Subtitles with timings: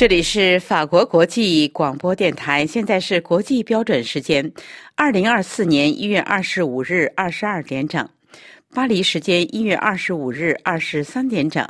[0.00, 4.50] 这里是法国国际广播电台，现在是国际标准时间，
[4.94, 8.08] 二零二四年一月二十五日二十二点整，
[8.72, 11.68] 巴黎时间一月二十五日二十三点整，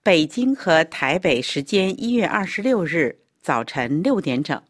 [0.00, 4.62] 北京和台北时间一月二十六日早晨六点整。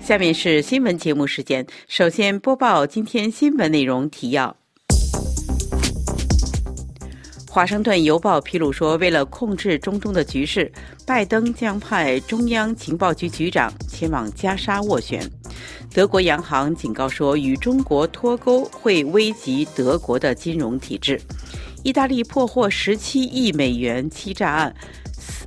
[0.00, 4.56] 下面是新闻节目时间，首先播报今天新闻内容提要。
[7.52, 10.70] 华盛顿邮报披露说，为了控制中东的局势，
[11.04, 15.28] 拜登将派中央情报局局长前往加沙斡旋。
[15.92, 21.20] 德国央行警告说，与中国脱钩会危及德国的金融体制。
[21.82, 24.72] 意大利破获十七亿美元欺诈案，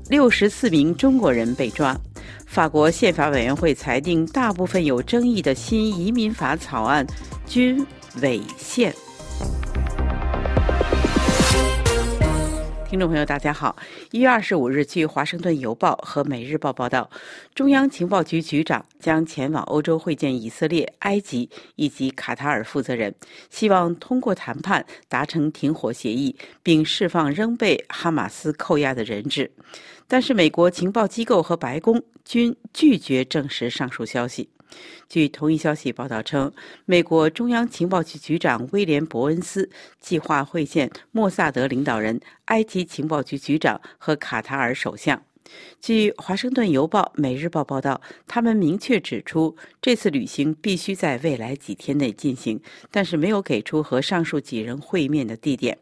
[0.10, 1.98] 六十四名中国人被抓。
[2.46, 7.08] 法国宪法委员会裁定，大部分有争议的新移民法草案
[7.48, 7.88] 均
[8.22, 8.94] 违宪。
[12.94, 13.76] 听众朋友，大家好。
[14.12, 17.10] 一月二十五日，据《华盛顿邮报》和《每日报》报道，
[17.56, 23.12] 中央情报局局长将前往欧洲会见以色列、埃及以及卡塔尔负责人，
[23.50, 29.50] 希望通过谈判达成停火协议，并释放仍被哈马斯扣押的人质。
[30.08, 34.48] 但是，美国情报机构和白宫均拒绝证实上述消息。
[35.10, 36.52] 据同一消息报道称，
[36.86, 45.22] 美国中央情报局局长威廉·伯恩斯计划会见莫萨德领导人、埃及情报局局长和卡塔尔首相。
[45.80, 55.78] 据《华盛顿邮报》《每日报》报道，他们明确指出，这次旅行必须在未来几天内进行，但是没有给出和上述几人会面的地点。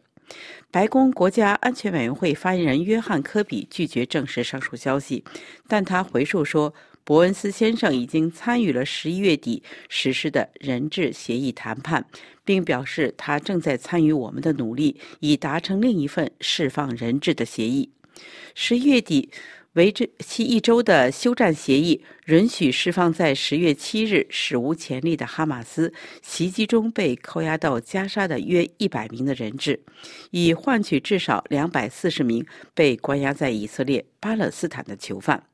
[0.72, 5.24] 白宫国家安全委员会发言人约翰·科比拒绝证实上述消息，
[5.68, 6.74] 但他回述说。
[7.04, 12.06] 伯恩斯先生已经参与了十一月底实施的人质协议谈判，
[12.46, 17.92] 并表示他正在参与我们的努力，以达成另一份释放人质的协议。
[18.54, 19.32] 十一月底
[19.74, 29.82] 为期一周的休战协议，允许释放在十月七日史无前例的哈马斯袭击中被扣押到加沙的约一百名的人质，
[30.30, 32.46] 以换取至少两百四十名
[32.76, 35.51] 被关押在以色列、巴勒斯坦的囚犯。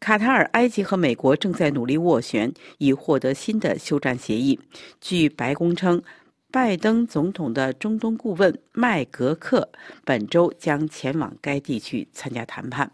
[0.00, 4.58] 卡塔尔、埃及和美国正在努力斡旋，以获得新的休战协议。
[5.00, 6.02] 据白宫称，
[6.50, 9.68] 拜登总统的中东顾问麦格克
[10.04, 12.90] 本周将前往该地区参加谈判。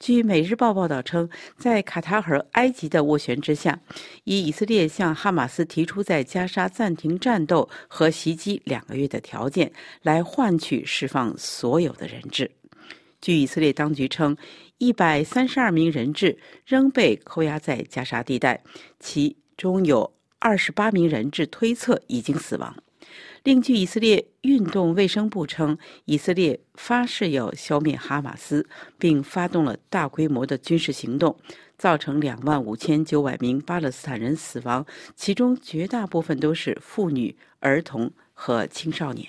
[0.00, 3.78] 据《每日报》报道称，在卡塔尔、埃及的斡旋之下，
[4.24, 12.50] 以以色列向哈马斯提出在加沙暂停战斗和袭击两个月的条件，来换取释放所有的人质。
[13.22, 14.36] 据以色列当局称。
[14.78, 18.64] 一百三十二名人质仍被扣押在加沙地带，
[18.98, 22.74] 其中有二十八名人质推测已经死亡。
[23.44, 28.68] 另据以色列运动卫生部称，以色列发誓要消灭哈马斯，
[28.98, 31.38] 并发动了大规模的军事行动，
[31.78, 34.84] 造成两万五千九百名巴勒斯坦人死亡，
[35.14, 39.28] 其中绝大部分都是妇女、儿童和青少年。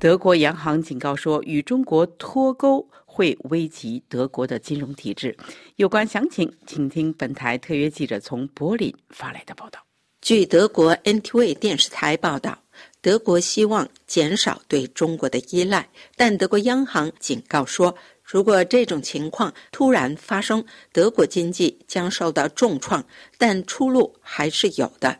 [0.00, 5.36] 德国央行警告说，与中国脱钩会危及德国的金融体制。
[5.74, 9.80] 有关详情，请听本台特约记者从柏林发来的报道。
[10.20, 12.56] 据德国 NTV 电视台报道，
[13.00, 17.92] 德国希望减少对中国的依赖，但德国央行警告说，
[18.22, 23.04] 如果这种情况突然发生，德国经济将受到重创，
[23.36, 25.18] 但出路还是有的。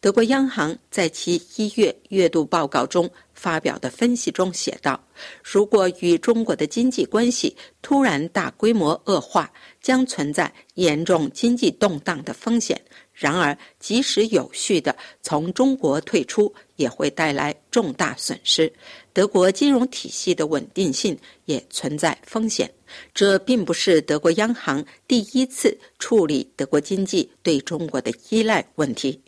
[0.00, 5.02] 德国央行在其一月月度报告中发表的分析中写道
[5.42, 12.80] ：“如果与中国的经济关系突然大规模恶化，将存在严重经济动荡的风险。
[13.12, 18.72] 然而，即使有序的从中国退出，也会带来重大损失。
[19.12, 22.70] 德国金融体系的稳定性也存在风险。
[23.14, 29.20] 这并不是德国央行第一次处理德国经济对中国的依赖问题。”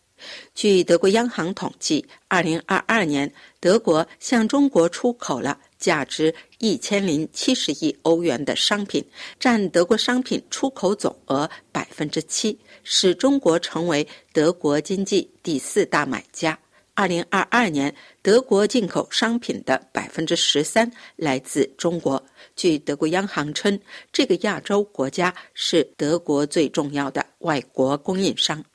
[0.53, 9.05] 据德国央行统计二零二二年，德国向中国出口了价值一千零七十亿欧元的商品，
[9.39, 16.57] 占德国商品出口总额百分之七使中国成为德国经济第四大买家。
[16.93, 17.93] 二零二二年，
[18.25, 22.19] 德国进口商品的百分之十三来自中国。
[22.55, 23.79] 据德国央行称，
[24.11, 28.65] 这个亚洲国家是德国最重要的外国供应商。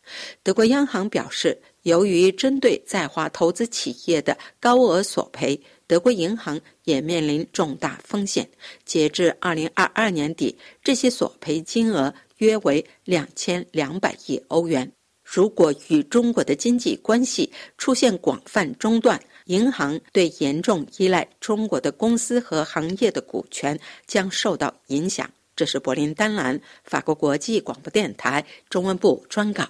[0.44, 8.49] 德国央行表示，由于针对在华投资企业的高额索赔，德国银行也面临重大风险。
[8.85, 14.93] 截至二零二二年底，这些索赔金额约为两千两百亿欧元。
[15.25, 19.20] 如果与中国的经济关系出现广泛中断，
[19.50, 23.76] 银行对严重依赖中国的公司和行业的股权
[24.06, 25.29] 将受到影响。
[25.56, 29.64] 这是柏林丹兰法国国际广播电台中文部专稿。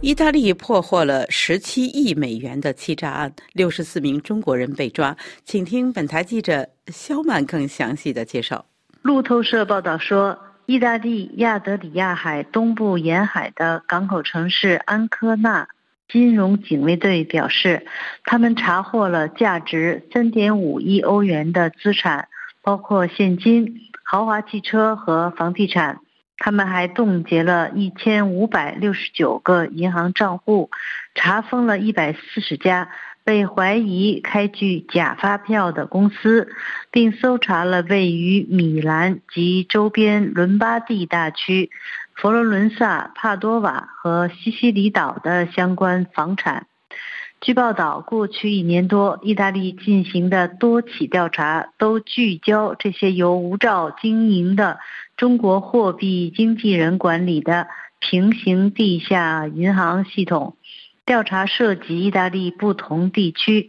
[0.00, 5.16] 意大利破获了十七亿美元的欺诈案，六十四名中国人被抓。
[5.44, 8.66] 请听本台记者肖曼更详细的介绍。
[9.00, 10.36] 路透社报道说，
[10.66, 15.68] 意大利亚德里亚海东部沿海的港口城市安科纳
[16.14, 17.84] 金融警卫队表示，
[18.22, 22.28] 他们查获了价值三点五亿欧元的资产，
[22.62, 25.98] 包括现金、豪华汽车和房地产。
[26.38, 30.70] 他们还冻结了一千五百六十九个银行账户，
[31.16, 32.90] 查封了一百四十家
[33.24, 36.48] 被怀疑开具假发票的公司，
[36.92, 41.70] 并搜查了位于米兰及周边伦巴第大区、
[42.14, 46.66] 佛罗伦萨、帕多瓦和西西里岛的相关房产。
[47.40, 54.78] 据报道，过去一年多，意大利进行的多起调查都聚焦这些由无照经营的。
[55.16, 57.68] 中国货币经纪人管理的
[58.00, 60.56] 平行地下银行系统
[61.04, 63.68] 调查涉及意大利不同地区，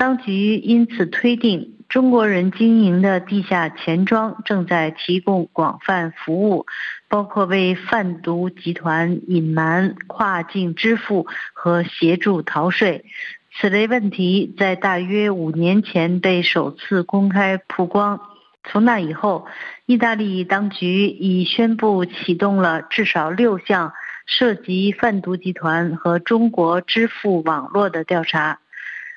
[0.00, 6.64] 当局因此推定中国人经营的地下钱庄正在提供广泛服务，
[7.06, 13.04] 包括为贩毒集团隐瞒跨境支付和协助逃税。
[13.52, 18.22] 此类问题在大约五年前被首次公开曝光。
[18.64, 19.44] 从那以后，
[19.84, 23.92] 意大利当局已宣布启动了至少六项
[24.24, 28.60] 涉及贩毒集团和中国支付网络的调查。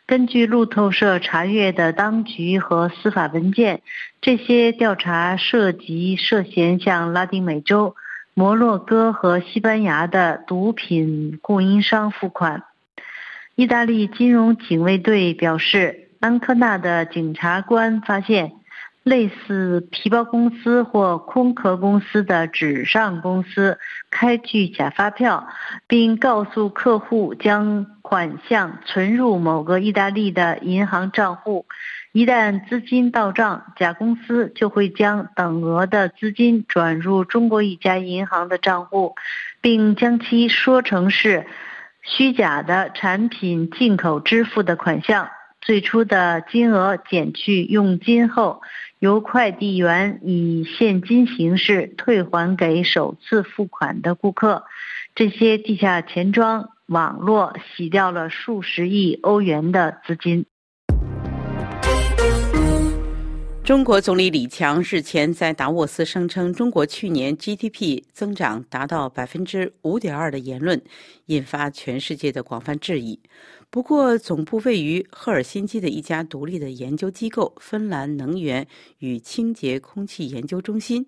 [0.06, 3.82] 根据路透社查阅的当局和司法文件，
[4.22, 7.96] 这些调查涉及涉嫌向拉丁美洲、
[8.34, 12.64] 摩洛哥和西班牙的毒品供应商付款。
[13.56, 18.54] 意大利金融警卫队表示，安科纳的警察官发现。
[19.04, 23.78] 类似皮包公司或空壳公司的纸上公司
[24.10, 25.46] 开具假发票，
[25.88, 31.66] 并告诉客户将款项存入某个意大利的银行账户。
[32.12, 39.16] 一旦资金到账，甲公司就会将等额的资金转入中国一家银行的账户，
[39.62, 41.48] 并将其说成是
[42.04, 45.30] 虚假的产品进口支付的款项。
[45.60, 48.62] 最初的金额减去佣金后。
[49.00, 54.64] 由快递员以现金形式退还给首次付款的顾客。
[55.16, 60.44] 这些地下钱庄网络洗掉了数十亿欧元的资金。
[63.64, 70.82] 中国总理李强日前在达沃斯声称，中国去年 GDP 增长达到百分之五点二的言论，
[71.28, 73.20] 引发全世界的广泛质疑。
[73.74, 78.68] 不过，总部位于赫尔辛基的一家独立的研究机构——芬兰能源
[79.00, 81.04] 与清洁空气研究中心，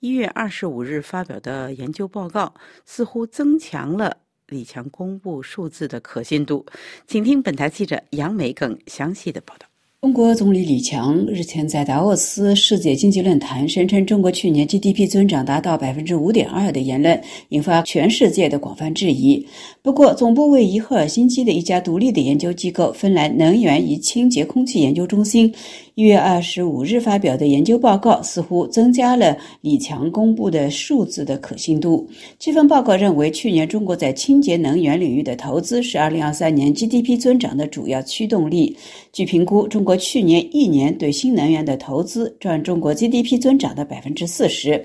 [0.00, 2.52] 一月二十五日发表的研究报告，
[2.84, 4.18] 似乎增强了
[4.48, 6.66] 李强公布数字的可信度。
[7.06, 9.69] 请听本台记者杨梅更详细的报道。
[10.02, 17.20] 中国总理李强日前在达沃斯世界经济论坛声称，中国去年 GDP 增长达到百分之五点二的言论，
[17.50, 19.46] 引发全世界的广泛质疑。
[19.82, 25.52] 不过，总部位于赫尔辛基的一家独立的研究机构——芬兰能源与清洁空气研究中心。
[26.00, 32.08] 一月二十五日发表的研究报告似乎增加了李强公布的数字的可信度。
[32.38, 38.74] 这份报告认为，去年中国在清洁能源领域的投资是二零二三年 GDP 增长的主要驱动力。
[39.12, 44.82] 据评估，中国去年一年对新能源的投资占中国 GDP 增长的百分之四十。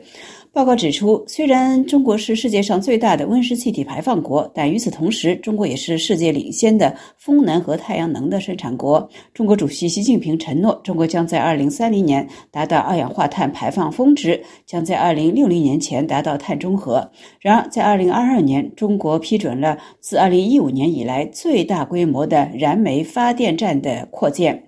[0.55, 9.05] 报告指出，虽然中国是世界上最大的温室气体排放国，但与此同时，中国也是世界领先的风能和太阳能的生产国。
[9.33, 17.11] 中国主席习近平承诺，中国将在二零三零年达到二氧化碳排放峰值，将在二零六零年前达到碳中和。
[17.41, 24.63] 然而，在二零二二年，中国批准了自二零一五年以来最大规模的燃煤发电站的扩建。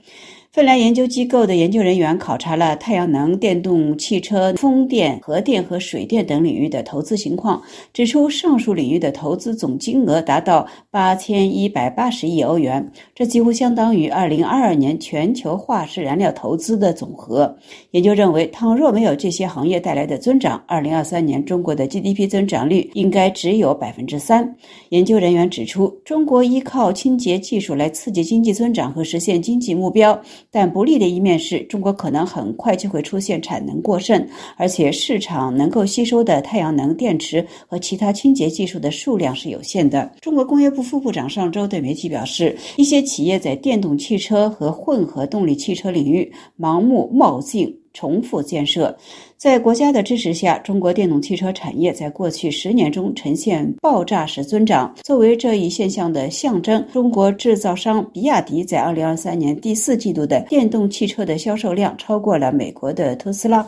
[0.57, 7.61] 芬兰研究机构的研究人员考察了太阳能、电动汽车、风电、核电和水电等领域的投资情况，
[7.93, 17.55] 指出上述领域的投资总金额达到八千一百八十亿欧元，这几乎相当于二零二二年全球化石燃料投资的总和。
[17.91, 24.55] 研究认为，倘若没有这些行业带来的增长，二零二三年中国的 GDP 增长率应该只有百分之三。
[24.89, 30.19] 研究人员指出，中国依靠清洁技术来刺激经济增长和实现经济目标。
[30.51, 34.25] 但不利的一面是中国可能很快就会出现产能过剩，
[34.55, 40.11] 而且市场能够吸收的太阳能电池和其他清洁技术的数量是有限的。
[40.21, 47.77] 中国工业部副部长上周对媒体表示，一些企业在电动汽车和混合动力汽车领域盲目冒进。
[47.97, 48.95] 重复建设，
[49.37, 54.93] 在国家的支持下，中国电动汽车产业在过去十年中呈现爆炸式增长。
[55.01, 63.67] 作为这一现象的象征，中国制造商比亚迪在二零二三年第四季度的电动汽车的销售量超过了美国的特斯拉。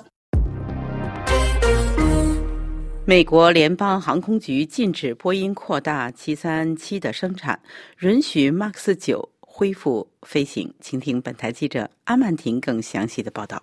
[3.04, 7.60] 美国联邦航空局禁止波音扩大七三七的生产，
[8.02, 10.72] 允许 MAX 九恢复飞行。
[10.80, 13.60] 请听本台记者阿曼婷更详细的报道。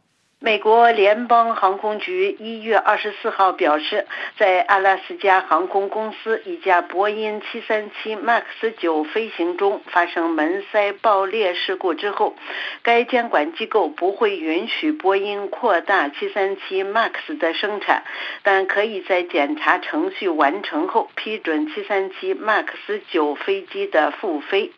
[0.47, 4.07] 美国联邦航空局一月二十四号表示，
[4.38, 8.45] 在阿拉斯加航空公司一架波音七三七 MAX
[8.79, 12.37] 九飞行中发生门塞爆裂事故之后，
[12.85, 18.05] 该监管机构不会允许波音扩大七三七 MAX 的生产，
[18.45, 22.67] 但可以在检查程序完成后批准七三七 MAX
[23.11, 24.71] 九飞机的复飞。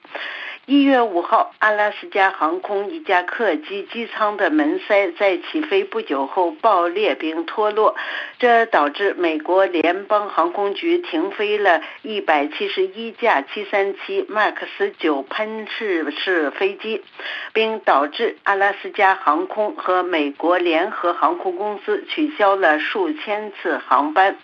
[0.71, 7.97] 一月五号，阿拉斯加航空一架客机机舱的门塞在起飞不久后爆裂并脱落，
[8.39, 17.03] 这导致美国联邦航空局停飞了一百七十一架737 MAX 九喷气式飞机，
[17.55, 24.37] 并导致阿拉斯加航空和美国联合航空公司取消了数千次航班。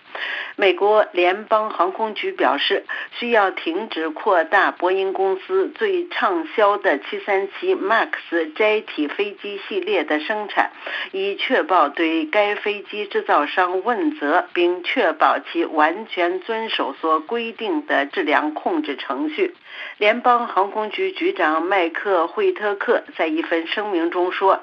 [0.57, 10.71] 美国联邦航空局表示，需要停止扩大波音公司最畅销的737 MAX 载体飞机系列的生产，
[11.11, 19.53] 以确保对该飞机制造商问责，并确保其完全遵守所规定的质量控制程序。
[19.97, 24.61] 联邦航空局局长麦克惠特克在一份声明中说。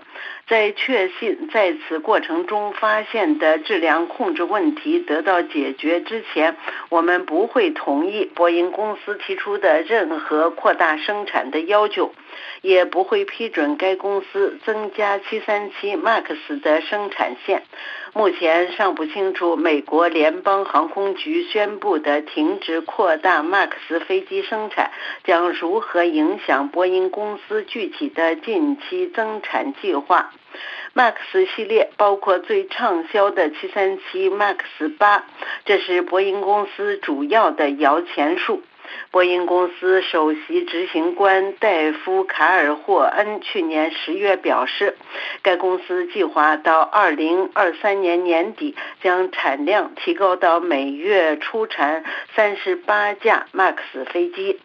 [0.48, 6.56] 在确信在此过程中发现的质量控制问题得到解决之前，
[6.90, 12.12] 我们不会同意波音公司提出的任何扩大生产的要求，
[12.60, 17.62] 也不会批准该公司增加737 MAX 的生产线。
[18.14, 23.70] 目前尚不清楚美国联邦航空局宣布的停止扩大 MAX
[24.06, 24.90] 飞机生产
[25.24, 30.30] 将如何影响波音公司具体的近期增产计划。
[30.94, 31.14] MAX
[31.56, 35.24] 系列包括最畅销的737 MAX 八，
[35.64, 38.62] 这是波音公司主要的摇钱树。
[39.10, 44.96] 波音公司首席执行官戴夫·卡尔霍恩去年十月表示，
[45.42, 53.76] 该公司计划到二零二三年年底将产量提高到每月出产三十八架 MAX
[54.12, 54.58] 飞机。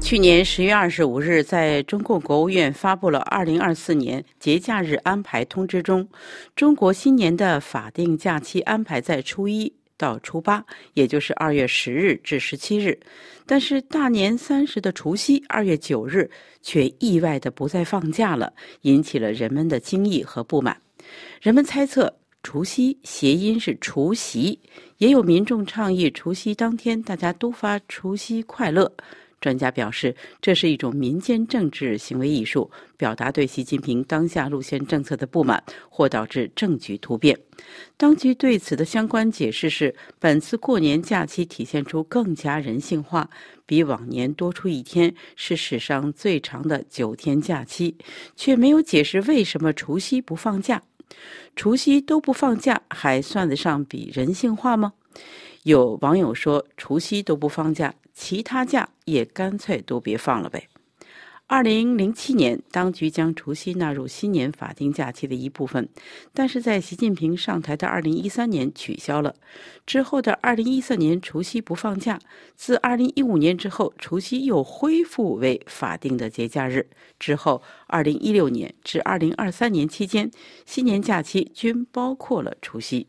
[0.00, 6.06] 去年十月二十五日，在中共国务院发布了二零二四年节假日安排通知中，
[6.54, 9.72] 中国新年的法定假期安排在初一。
[10.02, 12.98] 到初八，也就是二月十日至十七日，
[13.46, 16.28] 但是大年三十的除夕二月九日
[16.60, 20.76] 却意外的不再放假了，引起了人们的惊异和不满。
[21.40, 24.58] 人们猜测除夕谐音是除夕，
[24.98, 28.92] 也有民众倡议除夕当天大家都发除夕快乐。
[29.42, 37.38] 专家表示，这是一种民间政治行为艺术，表达对习近平当下路线政策的不满，或导致政局突变。
[37.96, 43.28] 当局对此的相关解释是，本次过年假期体现出更加人性化，
[43.66, 47.96] 比往年多出一天，是史上最长的九天假期，
[48.36, 50.80] 却没有解释为什么除夕不放假。
[51.54, 54.92] 除夕都不放假，还算得上比人性化吗？
[55.62, 57.94] 有网友说，除夕都不放假。
[58.14, 60.68] 其他假也干脆都别放了呗。
[61.46, 65.86] 二零零七年，当局将除夕纳入新年法定假期的一部分，
[66.32, 69.34] 但是在习近平上台的二零一三年取消了。
[69.84, 72.16] 之后的二零一四年，除夕不放假；
[72.56, 76.88] 自二零一五年之后，除夕又恢复为法定的节假日。
[77.18, 80.30] 之后，二零一六年至二零二三年期间，
[80.64, 83.06] 新年假期均包括了除夕。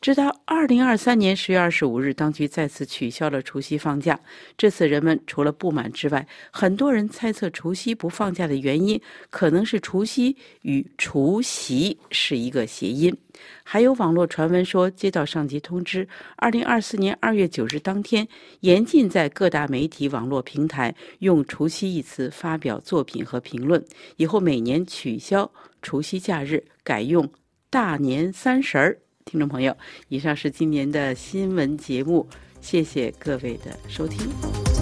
[0.00, 4.18] 直到二零二三年十月二十五日，当局再次取消了除夕放假。
[4.56, 13.14] 这次人们除了不满之外，很多人猜测除夕不放假的原因可能是除夕与除夕是一个谐音。
[13.62, 18.26] 还有网络传闻说，接到上级通知，二零二四年二月九日当天，
[18.60, 23.84] 严禁在各大媒体网络平台用“除夕”一词发表作品和评论。
[24.16, 25.50] 以后每年取消
[25.82, 27.28] 除夕假日，改用
[27.70, 28.98] 大年三十儿。
[29.24, 29.74] 听众朋友，
[30.08, 32.26] 以上是今年的新闻节目，
[32.60, 34.73] 谢谢各位的收听。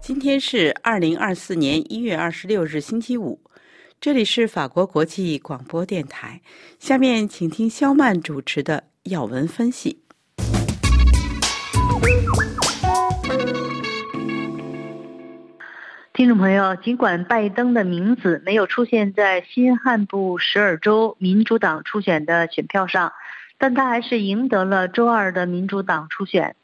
[0.00, 3.38] 今天是二零二四年一月二十六日，星期五。
[4.00, 6.40] 这里是法国国际广播电台。
[6.78, 10.02] 下面请听肖曼主持的要闻分析。
[16.14, 23.12] 听众朋友，尽管拜登的名字没有出现在新罕布什尔州民主党初选的选票上，
[23.58, 26.56] 但他还是赢得了周二的民主党初选。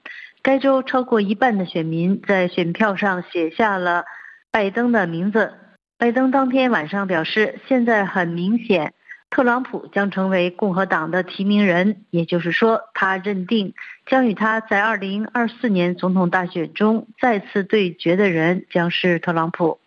[0.46, 4.04] 该州超过一半的选民在选票上写下了
[4.52, 5.54] 拜登的名字。
[5.98, 8.94] 拜登当天晚上表示，现在很明显，
[9.28, 13.74] 特朗普将成为共和党的提名人，也就是说，他认定
[14.06, 19.80] 将与他在2024年总统大选中再次对决的人将是特朗普。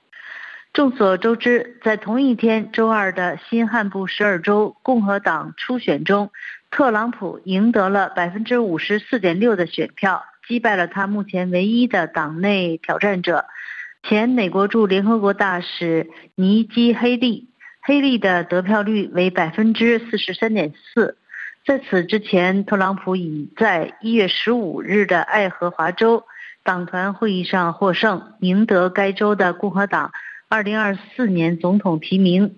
[0.74, 6.32] 众所周知，在同一天周二的新罕布什尔州共和党初选中，
[6.70, 10.26] 特朗普赢得了百分之五十四点六的选票。
[10.50, 13.46] 击败了他目前唯一的党内挑战者，
[14.02, 17.50] 前美国驻联合国大使尼基·黑利。
[17.82, 21.20] 黑利的得票率为百分之四十三点四。
[21.68, 26.24] 在此之前，特朗普已在一月十五日的爱荷华州
[26.64, 30.12] 党团会议上获胜，赢得该州的共和党
[30.48, 32.50] 二零二四年总统提名。《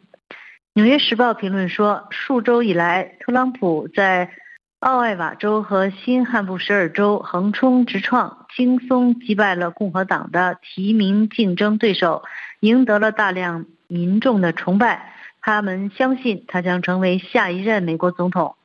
[0.71, 4.31] 纽约时报》评论说，数周以来，特朗普在。
[4.81, 12.23] 奥艾瓦州和新罕布什尔州横冲直撞，轻松击败了共和党的提名竞争对手，
[12.61, 15.13] 赢得了大量民众的崇拜。
[15.39, 18.55] 他们相信他将成为下一任美国总统。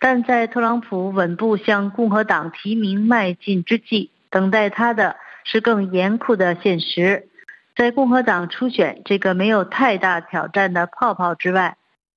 [0.00, 7.28] 但在特朗普稳步向共和党提名迈进之际，等待他的是更严酷的现实。
[7.76, 11.76] 在共和党初选这个没有太大挑战的泡泡之外。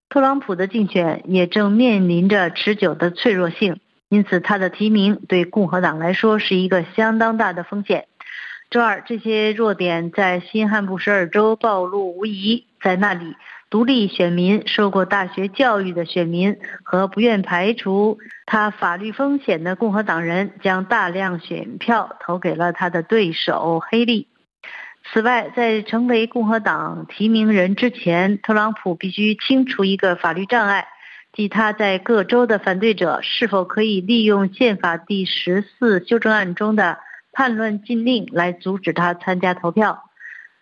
[0.10, 8.08] 特朗普的竞选也正面临着持久的脆弱性，因此他的提名对共和党来说是一个相当大的风险。
[8.70, 12.66] 周二，这些弱点在新罕布什尔州暴露无遗。
[12.82, 13.36] 在那里，
[13.70, 24.27] 独立选民、受过大学教育的选民和不愿排除他法律风险的共和党人，将大量选票投给了他的对手黑利。
[25.13, 30.87] 此外，在成为共和党提名人之前，特朗普必须清除一个法律障碍，
[31.33, 36.98] 即他在各州的反对者是否可以利用宪法第十四修正案中的
[37.31, 40.03] 叛乱禁令来阻止他参加投票。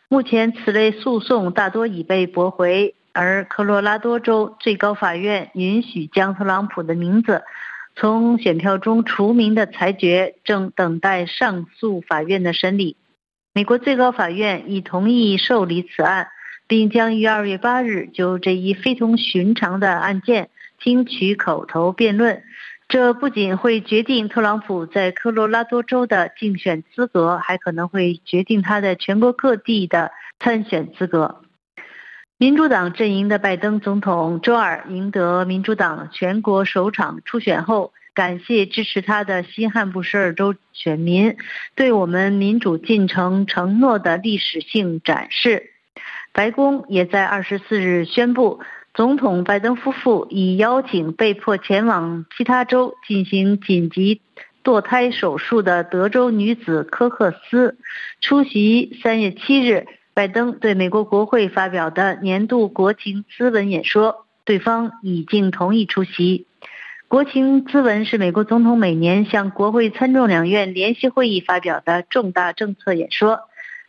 [0.08, 7.43] 目前，此类诉讼大多已被驳回，而科罗拉多州最高法院允许将特朗普的名字
[7.95, 12.95] 从选票中除名的裁决正等待上诉法院的审理。
[13.56, 16.28] 美国最高法院已同意受理此案，
[16.68, 22.44] 并将于二月八日就这一非同寻常的案件听取口头辩论。
[22.89, 31.39] 这不仅会决定特朗普在科罗拉多州的竞选资格，还可能会决定他在全国各地的参选资格。
[32.38, 37.94] 民主党阵营的拜登总统周二赢得民主党全国首场初选后。
[38.15, 41.36] 感谢支持他的新罕布什尔州选民
[41.75, 45.71] 对我们民主进程承诺的历史性展示。
[46.32, 48.62] 白宫也在二十四日宣布，
[48.93, 54.21] 总统拜登夫妇已邀请被迫前往其他州进行紧急
[54.63, 57.78] 堕胎手术的德州女子科克斯
[58.21, 66.47] 出席三月七日拜登对美国国会发表的年度国情咨文演说，对方已经同意出席。
[67.15, 73.39] 国情咨文是美国总统每年向国会参众两院联席会议发表的重大政策演说。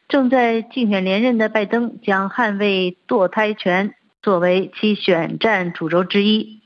[0.06, 6.62] 正在竞选连任的拜登将捍卫堕胎权作为其选战主轴之一。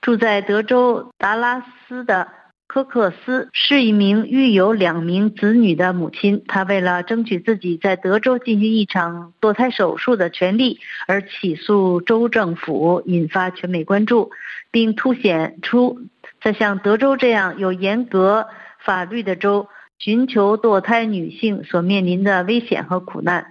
[0.00, 2.26] 住在德州达拉斯的
[2.72, 6.42] 科克斯是一名育有两名子女的母亲。
[6.48, 14.30] 她为了争取自己在德州进行一场堕胎手术的权利而起诉州政府，引发全美关注。
[14.70, 16.00] 并凸显出，
[16.40, 18.46] 在像德州这样有严格
[18.82, 23.48] 法律的州，寻求堕胎女性所面临的危险和苦难。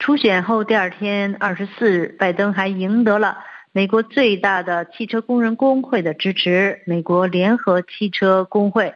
[0.00, 3.38] 初选后第二天，二十四日，拜登还赢得了
[3.76, 8.94] 美国最大的汽车工人工会的支持——美国联合汽车工会。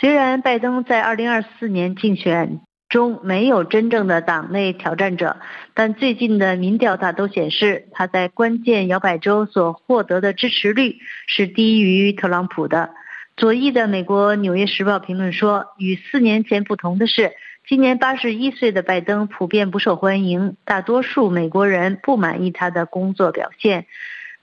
[0.00, 5.36] 虽然拜登在二零二四年竞选，中没有真正的党内挑战者，
[5.74, 12.88] 但最近的民调大都显示，他在关键摇摆州所获得的支持率是低于特朗普的。
[13.36, 17.32] 左翼的美国《纽约时报》评论说：“与四年前不同的是，
[17.70, 23.86] 今年八十一岁的拜登普遍不受欢迎，大多数美国人不满意他的工作表现。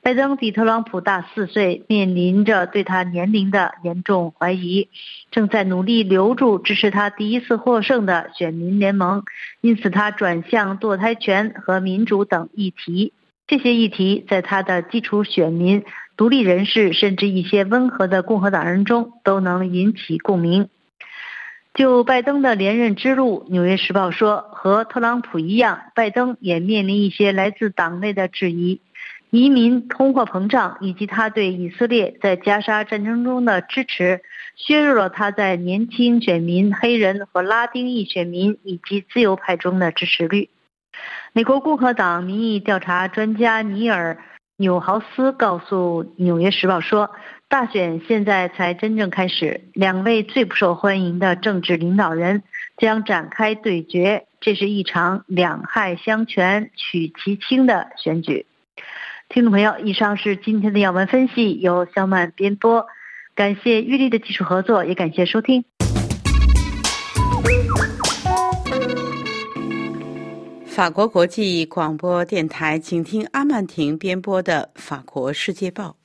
[0.02, 4.88] 拜登比特朗普大四岁，面临着对他年龄的严重怀疑，
[5.30, 9.26] 正在努力留住支持他第一次获胜的选民联盟，
[9.60, 13.12] 因此他转向堕胎权和民主等议题。
[13.46, 15.84] 这些议题在他的基础选民、
[16.16, 20.70] 独立人士，甚至一些温和的共和党人中都能引起共鸣。
[21.78, 28.82] 就拜登的连任之路，《纽约时报》说，和特朗普一样，拜登也面临一些来自党内的质疑。
[29.30, 34.22] 移民、通货膨胀以及他对以色列在加沙战争中的支持，
[34.56, 40.50] 削弱了他在年轻选民、黑人和拉丁裔选民以及自由派中的支持率。
[41.32, 44.16] 美国共和党民意调查专家尼尔·
[44.60, 47.12] 纽豪斯告诉《纽约时报》说
[47.48, 52.41] ：“大选现在才真正开始，两位最不受欢迎的政治领导人
[52.76, 58.48] 将展开对决，这是一场两害相权取其轻的选举。”
[59.30, 62.88] 听众朋友，以上是今天的要闻分析，由肖曼编播。
[63.36, 65.65] 感谢玉丽的技术合作，也感谢收听。
[70.78, 75.96] 法国国际广播电台，请听阿曼婷编播的《法国世界报》。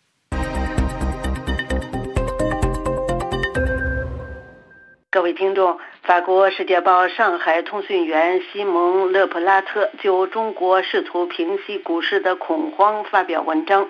[5.10, 5.78] 各位听众。
[6.02, 13.86] 法国《世界报》上海通讯员西蒙·勒普拉特就中国试图平息股市的恐慌发表文章。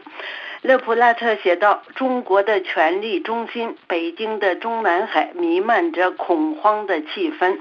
[0.63, 7.59] 勒普拉特写道：“中国的权力中心北京的中南海弥漫着恐慌的气氛。”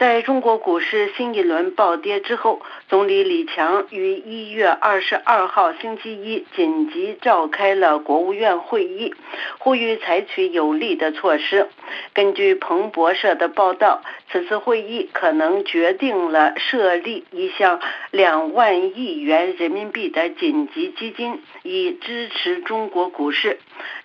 [0.00, 9.12] 在中国股市新一轮暴跌之后，总理李强于一月二十二号星期一紧急召开了国务院会议，
[9.58, 11.68] 呼吁采取有力的措施。
[12.14, 17.78] 根据彭博社的报道，此次会议可能决定了设立一项
[18.10, 23.58] 两万亿元人民币的紧急基金，以支持中国股市。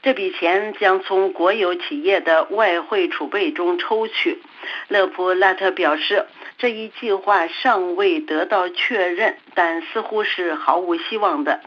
[0.04, 4.40] 这笔钱将从国有企业的外汇储备中抽取。
[4.88, 6.26] 勒普拉特表示，
[6.58, 11.60] 这一计划尚未得到确认，但似乎是毫无希望的。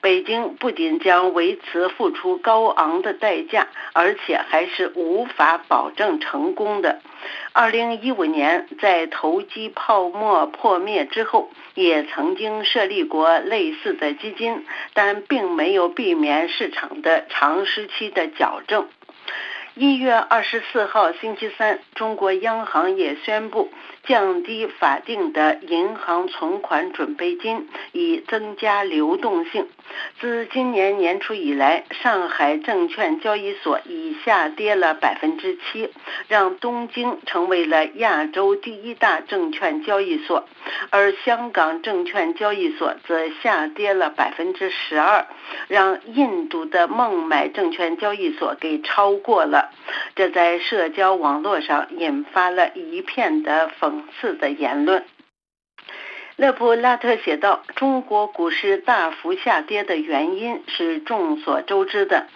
[0.00, 7.00] 北京不仅将为此付出高昂的代价，而且还是无法保证成功的。
[7.52, 14.64] 二零一五年，在投机泡沫破灭之后，也曾经设立过类似的基金，
[14.94, 18.86] 但并没有避免市场的长时期的矫正。
[19.78, 23.70] 一月二十四号星期三，中国央行也宣布。
[24.06, 29.66] 降低法定的银行存款准备金，以增加流动性。
[30.20, 35.90] 自今年年初以来，上海证券交易所已下跌了百分之七，
[36.28, 40.46] 让东京成为了亚洲第一大证券交易所，
[40.90, 45.26] 而香港证券交易所则下跌了百分之十二，
[45.68, 49.70] 让印度的孟买证券交易所给超过了。
[50.14, 53.95] 这在社交网络上引发了一片的讽。
[53.96, 55.04] 讽刺的言论。
[56.36, 62.26] 勒布拉特写道：“中国股市大幅下跌的原因是众所周知的，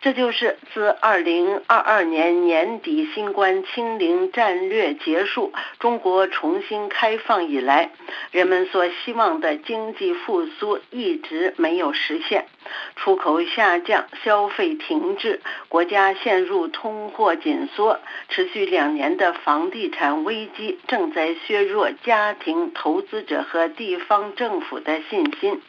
[0.00, 7.90] 这就是自2022年年底新冠清零战略结束、中国重新开放以来，
[8.30, 12.46] 人们所希望的经济复苏一直没有实现。
[12.96, 25.60] 出口下降，消费停滞，国家陷入通货紧缩，持续两年的房地产危机正在削弱家庭、投资者。”和地方政府的信心。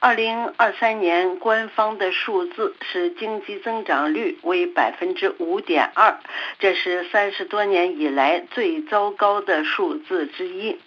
[0.00, 6.18] 二零二三年官方的数字是经济增长率为百分之五点二，
[6.58, 10.78] 这是三十多年以来最糟糕的数字之一。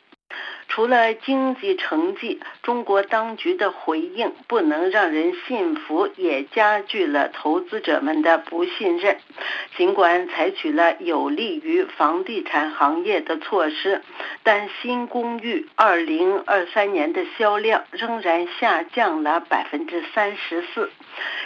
[0.68, 9.18] 除了经济成绩，中国当局的回应不能让人信服，也加剧了投资者们的不信任。
[9.78, 14.02] 尽管采取了有利于房地产行业的措施，
[14.44, 20.90] 但新公寓2023年的销量仍然下降了百分之三十四。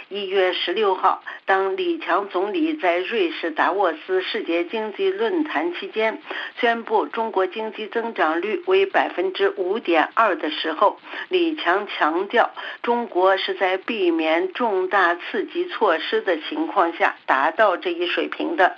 [0.08, 6.20] 一月十六号，当李强总理在瑞士达沃斯世界经济论坛期间
[6.60, 12.50] 宣布中国经济增长率为百分之五点二的时候，李强强调，
[12.82, 18.76] 中国是在避免重大刺激措施的情况下达到这一水平的。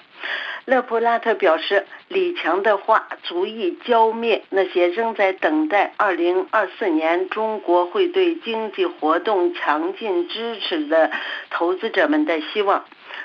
[0.64, 11.10] 勒普拉特表示，李强的话足以浇灭那些仍在等待2024年中国会对经济活动强劲支持的
[11.50, 12.84] 投资者们的希望。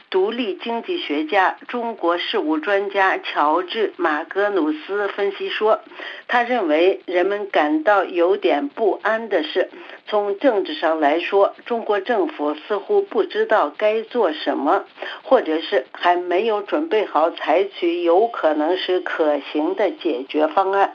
[0.09, 5.81] 独立经济学家、中国事务专家乔治·马格努斯分析说，
[6.29, 9.69] 他认为人们感到有点不安的是，
[10.07, 14.85] 从政治上来说，中国政府似乎不知道该做什么，
[15.23, 20.93] 或者是还没有准备好采取有可能是可行的解决方案。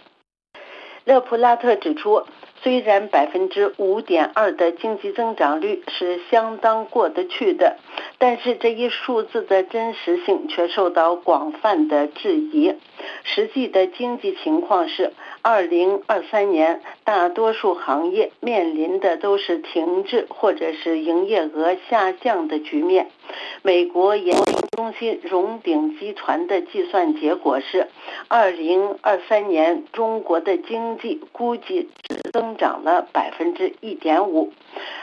[1.05, 2.25] 勒普拉特指出。
[2.63, 7.77] 虽然百分之五点二的经济增长率是相当过得去的，
[8.19, 12.75] 但是这一数字的真实性却受到广泛的质疑。
[13.25, 23.09] 实际的经济情况是，二零二三年大多数行业面临的都是停滞或者是营业额下降的局面。
[23.63, 27.89] 美国研究中心荣鼎集团的计算结果是，
[28.29, 34.53] 二零二三年中国的经济估计只增长了百分之一点五。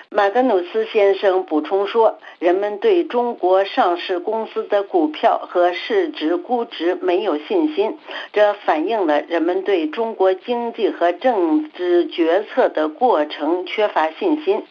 [0.09, 7.97] 马格努斯先生补充说，人们对中国上市公司的股票和市值估值没有信心，
[8.33, 14.63] 这反映了人们对中国经济和政治决策的过程缺乏信心。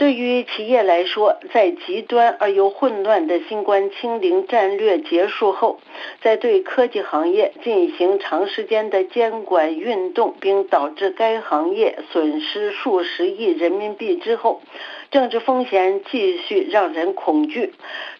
[0.00, 5.78] 对于企业来说，在极端而又混乱的新冠清零战略结束后，
[6.22, 14.62] 在对科技行业进行长时间的监管运动，并导致该行业损失数十亿人民币之后。
[15.10, 17.72] 政治风险继续让人恐惧，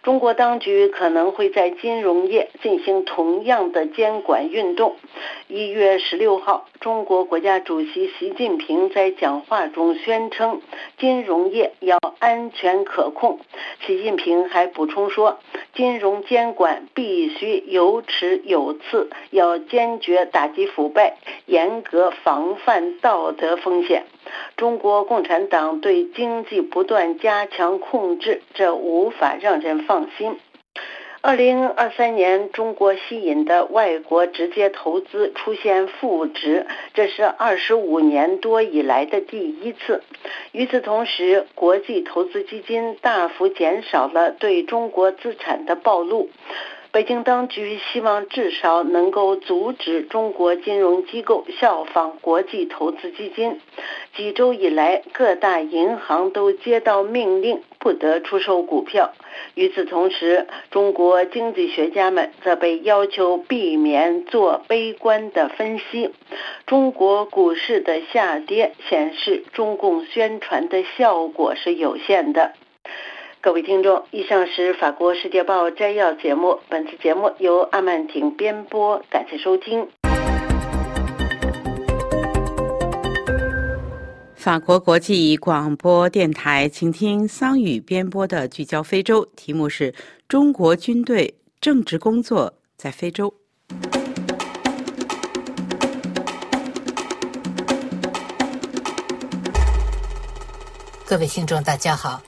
[0.03, 4.97] 中国当局可能会在金融业进行同样的监管运动。
[5.47, 10.61] 一月十六号，中国国家主席习近平在讲话中宣称，
[10.99, 13.41] 金融业要安全可控。
[13.85, 15.41] 习近平还补充说，
[15.75, 24.05] 金融监管必须有尺有次，要坚决打击腐败，严格防范道德风险。
[24.57, 30.39] 中国共产党对经济不断加强控制，这无法让人放心。
[31.23, 40.03] 二零二三年，中国吸引的外国直接投资出现负值，这是二十五年多以来的第一次。
[40.53, 46.31] 与此同时，国际投资基金大幅减少了对中国资产的暴露。
[46.93, 53.61] 北京当局希望至少能够阻止中国金融机构效仿国际投资基金。
[54.17, 59.13] 几周以来，各大银行都接到命令，不得出售股票。
[59.55, 66.11] 与此同时，中国经济学家们则被要求避免做悲观的分析。
[66.67, 72.53] 中国股市的下跌显示，中共宣传的效果是有限的。
[73.43, 76.61] 各位听众，以上是法国《世界报》摘要节目。
[76.69, 79.89] 本次节目由阿曼婷编播，感谢收听。
[84.35, 89.95] 法国国际广播电台，请听桑宇编播的《聚焦非洲》，题目是
[90.29, 93.33] “中国军队政治工作在非洲”。
[101.09, 102.23] 各位听众，大家好，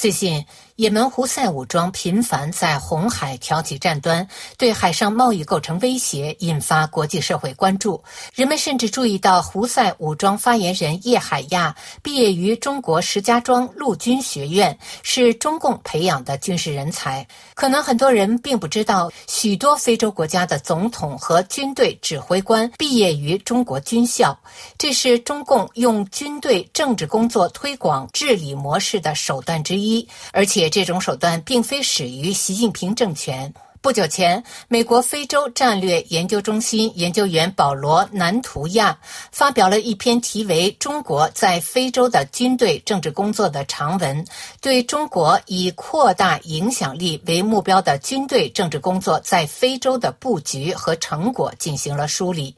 [0.00, 0.46] 最近。
[0.80, 8.02] 也门胡塞武装频繁在红海挑起战端，对海上贸易构成威胁，引发国际社会关注。
[8.34, 17.28] 人们甚至注意到，胡塞武装发言人叶海亚毕业于中国石家庄陆军学院，是中共培养的军事人才。
[17.52, 24.34] 可能很多人并不知道，许多非洲国家的总统和军队指挥官毕业于中国军校，
[24.78, 30.69] 这是中共用军队政治工作推广治理模式的手段之一，而且。
[30.70, 33.52] 这种手段并非始于习近平政权。
[33.82, 38.98] 不久前，美国非洲战略研究中心研究员保罗·南图亚
[39.32, 44.22] 发表了一篇题为《中国在非洲的军队政治工作》的长文，
[44.60, 52.54] 对中国以扩大影响力为目标的军队政治工作在非洲的布局和成果进行了梳理。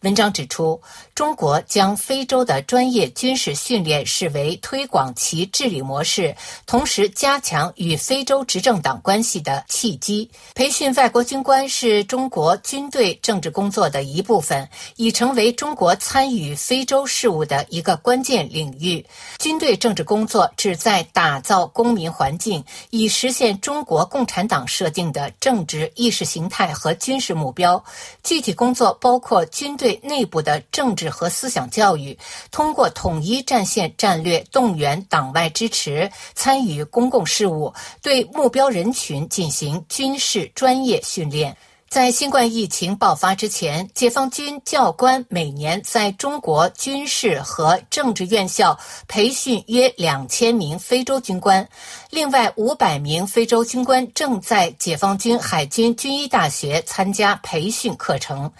[0.00, 0.82] 文章指出，
[1.14, 6.34] 中国将非洲的专业军事训练视为推广其治理模式，
[6.66, 10.28] 同时加强与非洲执政党关系的契机。
[10.56, 19.04] 培训外国军官是中国军队政治工作的一部分，已成为中国参与非洲事务的一个关键领域。
[19.38, 27.82] 军队政治工作旨在打造公民环境，以实现中国共产党设定的政治意识形态和军事目标。
[28.24, 32.18] 具体工作包括军队内部的政治和思想教育，
[32.50, 40.50] 通过统一战线战略动员党外支持，参与公共事务，对目标人群进行军事。
[40.54, 41.56] 专业训练。
[41.88, 51.68] 在新冠疫情爆发之前，解放军教官每年在中国军事和政治院校培训约两千名非洲军官，
[52.10, 58.50] 另外五百名非洲军官正在解放军海军军医大学参加培训课程。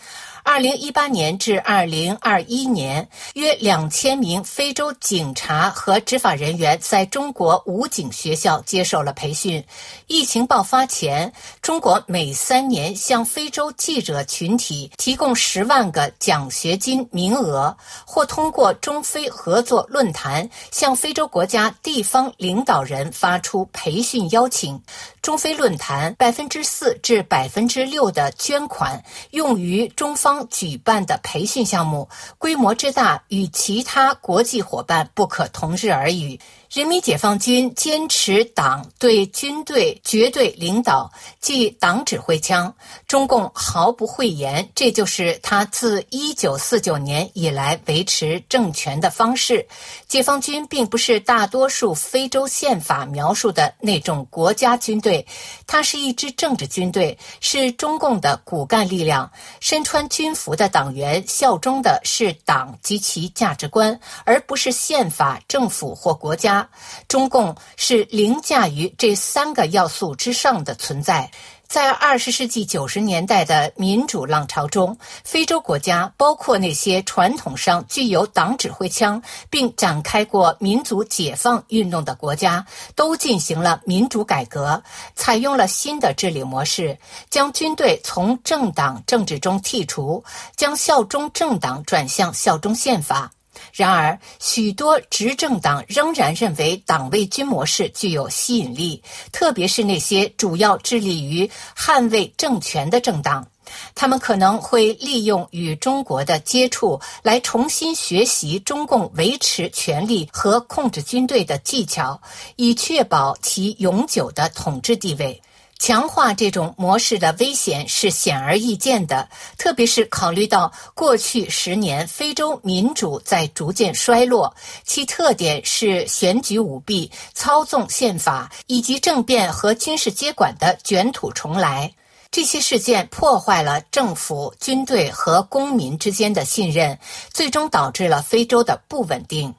[0.47, 9.65] 二零一八年至二零二一年，约两千名非洲警察和执法人员在中国武警学校接受了培训。
[10.07, 24.81] 疫情爆发前，中国每三年向非洲记者群体提供十万个奖学金名额，或通过中非合作论坛向非洲国家地方领导人发出培训邀请。
[25.23, 36.41] 中非论坛百分之四至百分之六的捐款用于中方举办的培训项目，规模之大与其他国际伙伴不可同日而语。
[36.75, 41.09] 人民解放军坚持党对军队绝对领导，
[41.41, 42.75] 即党指挥枪，
[43.07, 49.65] 中共毫不讳言，这就是他自一九四九年以来维持政权的方式。
[50.09, 55.25] 解放军并不是大多数非洲宪法描述的那种国家军队，
[55.69, 59.31] 它是一支政治军队，是中共的骨干力量。
[59.61, 66.64] 身穿军服的党员效忠的是党及其价值观，而不是宪法、政府或国家。
[67.09, 71.31] 中共是凌驾于这三个要素之上的存在。
[71.67, 84.81] 在二十世纪九十年代的民主浪潮中，非洲国家，包括那些传统上具有党指挥枪并展开过民族解放运动的国家，都进行了民主改革，
[85.17, 86.97] 采用了新的治理模式，
[87.29, 90.23] 将军队从政党政治中剔除，
[90.55, 93.33] 将效忠政党转向效忠宪法。
[93.73, 103.47] 然而，许多执政党仍然认为党卫军模式具有吸引力，特别是那些主要致力于捍卫政权的政党。
[103.95, 112.21] 他们可能会利用与中国的接触来重新学习中共维持权力和控制军队的技巧，
[112.57, 115.41] 以确保其永久的统治地位。
[115.79, 131.93] 强化这种模式的危险是显而易见的，特别是考虑到过去十年非洲民主在逐渐衰落，其特点是选举舞弊、操纵宪法以及政变和军事接管的卷土重来。
[132.31, 136.99] 这些事件破坏了政府、军队和公民之间的信任，
[137.33, 139.55] 最终导致了非洲的不稳定。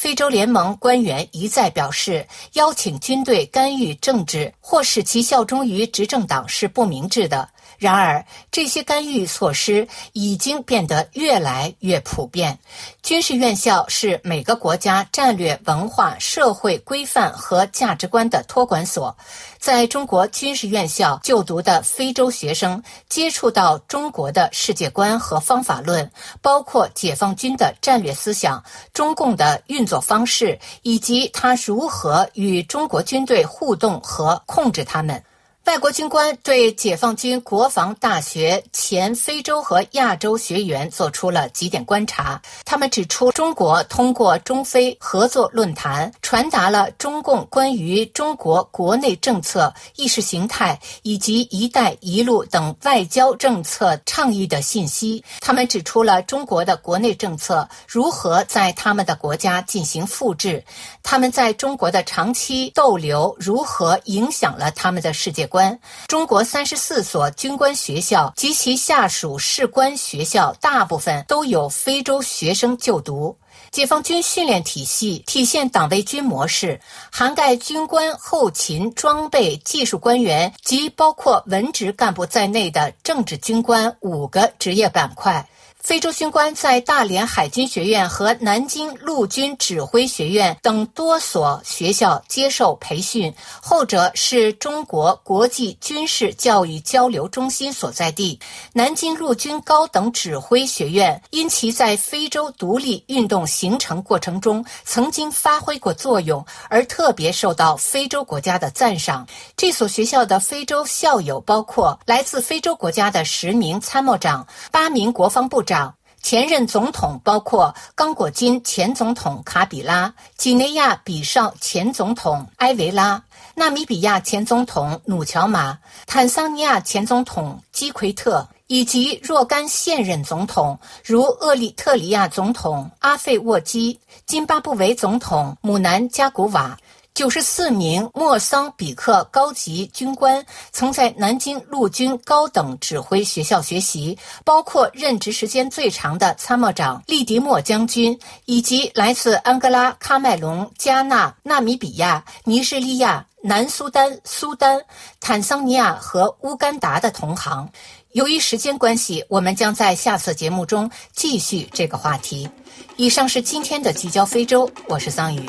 [0.00, 7.48] 非洲联盟官员一再表示，邀请军队干预政治或使其效忠于执政党是不明智的。
[7.78, 12.58] 然而，这些干预措施已经变得越来越普遍。
[13.02, 19.16] 军事院校是每个国家战略、文化、社会规范和价值观的托管所。
[19.58, 26.10] 在中国军事院校就读的非洲学生接触到中国的世界观和方法论，
[26.42, 28.62] 包括解放军的战略思想、
[28.92, 35.22] 中共的运作方式，以及他如何与中国军队互动和控制他们。
[35.68, 42.40] 外国军官对解放军国防大学前非洲和亚洲学员做出了几点观察。
[42.64, 55.22] 他们指出，中国通过中非合作论坛传达了中共关于中国国内政策、意识形态以及“一带一路”等外交政策倡议的信息。
[55.38, 60.64] 他们指出了中国的国内政策如何在他们的国家进行复制，
[61.02, 65.57] 他们在中国的长期逗留如何影响了他们的世界观。
[66.06, 73.36] 中国三十四所军官学校及其下属士官学校，大部分都有非洲学生就读。
[73.70, 76.80] 解放军训练体系体现党卫军模式，
[77.12, 85.46] 涵盖军官、后勤、装备、技术官员及包括文职干部在内的政治军官五个职业板块。
[85.80, 98.38] 非洲军官在大连海军学院和南京陆军指挥学院等多所学校接受培训，后者是中国国际军事教育交流中心所在地。
[98.72, 109.26] 南京陆军高等指挥学院因其在非洲独立运动形成过程中曾经发挥过作用，而特别受到非洲国家的赞赏。
[109.56, 115.94] 这所学校的非洲校友包括来自非洲国家的十名参谋长、八名国防部长。
[116.20, 123.22] 前任总统包括刚果金前总统卡比拉、几内亚比绍前总统埃维拉、
[123.54, 136.76] 纳米比亚前总统努乔马、坦桑尼亚前总统基奎特，以及若干现任总统，如厄立特里亚总统阿费沃基、津巴布韦总统姆南加古瓦。
[137.18, 154.80] 九十四名莫桑比克高级军官曾在南京陆军高等指挥学校学习，包括任职时间最长的参谋长利迪莫将军，以及来自安哥拉、喀麦隆、加纳、纳米比亚、尼日利亚、南苏丹、苏丹、
[155.18, 157.68] 坦桑尼亚和乌干达的同行。
[158.12, 162.48] 由于时间关系，我们将在下次节目中继续这个话题。
[162.94, 165.44] 以上是今天的聚焦非洲，我是桑宇。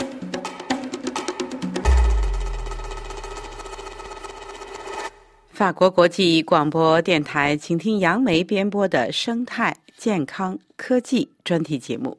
[5.60, 12.18] 法国国际广播电台，请听杨梅编播的生态健康科技专题节目。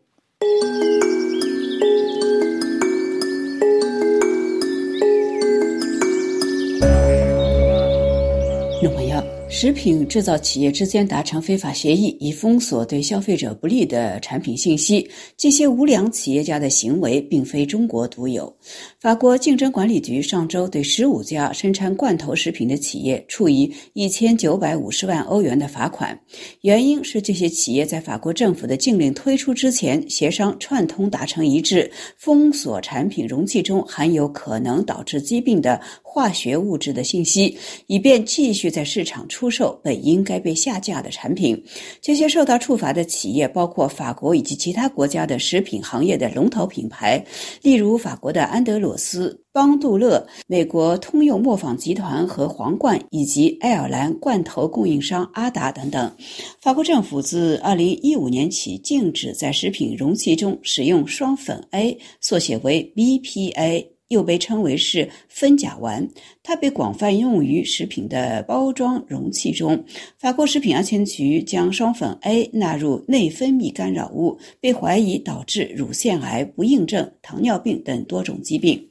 [9.52, 15.06] 食品制造企业之间达成非法协议，以封锁对消费者不利的产品信息。
[15.36, 18.50] 这些无良企业家的行为并非中国独有。
[19.00, 26.20] 法国竞争管理局上周对十五家生产罐头食品的企业处以一千九百五十万欧元的罚款，
[26.60, 39.40] 原因是这些企业在法国政府的禁令推出之前协商串通达成一致，封锁产品容器中含有可能导致疾病的化学物质的信息，以便继续在市场出。
[39.40, 41.58] 出售本应该被下架的产品，
[42.02, 47.24] 这些受到处罚的企业包括法国以及其他国家的食品行业的龙头品牌，
[47.62, 56.10] 例如法国的安德鲁索斯、邦杜勒、美国通用磨坊集团和皇冠，以及爱尔兰罐头供应商阿达等等。
[56.60, 63.86] 法国政府自二零一五年起禁止在食品容器中使用双酚 A，缩写为 BPA。
[64.10, 66.06] 又被称为是酚甲烷，
[66.42, 69.82] 它被广泛用于食品的包装容器中。
[70.18, 78.84] 法国食品安全局将双酚 A 纳入内分泌干扰物，被怀疑导致乳腺癌、不孕症、糖尿病等多种疾病。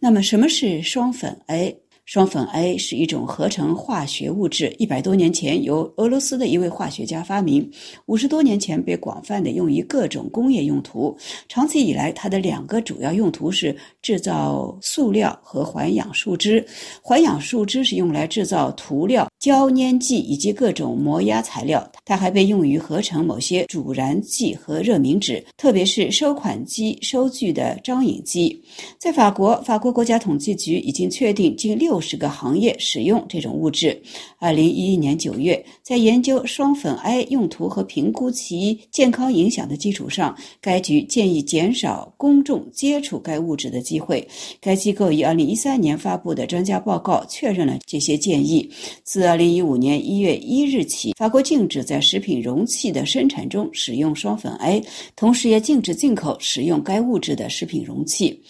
[0.00, 1.76] 那么，什么是双酚 A？
[2.04, 7.68] 双酚 A 是一种合成化学物质，一百多年前由俄罗斯的一位化学家发明，
[8.04, 11.16] 五十多年前被广泛的用于各种工业用途。
[11.48, 16.64] 长期以来，它的两个主要用途是制造塑料和环氧树脂。
[17.00, 21.90] 环氧树脂是用来制造涂料、胶粘剂以及各种磨压材料。
[22.04, 28.62] 它还被用于合成某些阻燃剂和热敏纸，特别是收款机收据的张影机。
[28.98, 31.93] 在法国，法国国家统计局已经确定近六。
[31.94, 33.96] 六十个行业使用这种物质。
[34.40, 44.26] 二零一一年九月，在研究双酚 A 用途和评估其健康影响的基础上，该局建议减少公众接触该物质的机会。
[44.60, 48.68] 该机构于二零一三年发布的专家报告确认了这些建议。
[49.04, 54.82] 自二零一五年一月一日起，法国禁止在食品容器的生产中使用双酚 A，
[55.14, 58.42] 同时也禁止进口使用该物质的食品容器。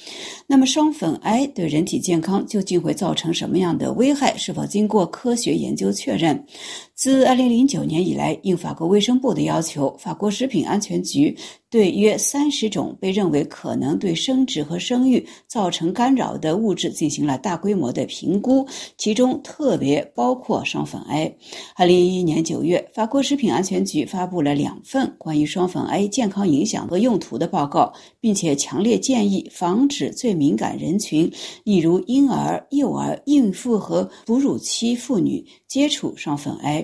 [0.47, 4.37] 那么，双酚 A 对人体健康究竟会造成什么样的危害？
[4.37, 6.45] 是否经过科学研究确认？
[6.95, 11.37] 自二零零九年以来，应法国卫生部的要求，法国食品安全局
[11.69, 18.65] 对约三十种被认为可能对生殖和生育造成干扰的物质进行了大规模的评估，
[18.97, 21.37] 其中特别包括双酚 A。
[21.75, 31.29] 二零一一年九月，法国食品安全局发布了两份关于双酚 A 健康影响和用途的报告，并且强烈建议防止最敏感人群，
[31.65, 36.84] 例如婴儿、幼儿、孕妇和哺乳期妇女接触双酚 A。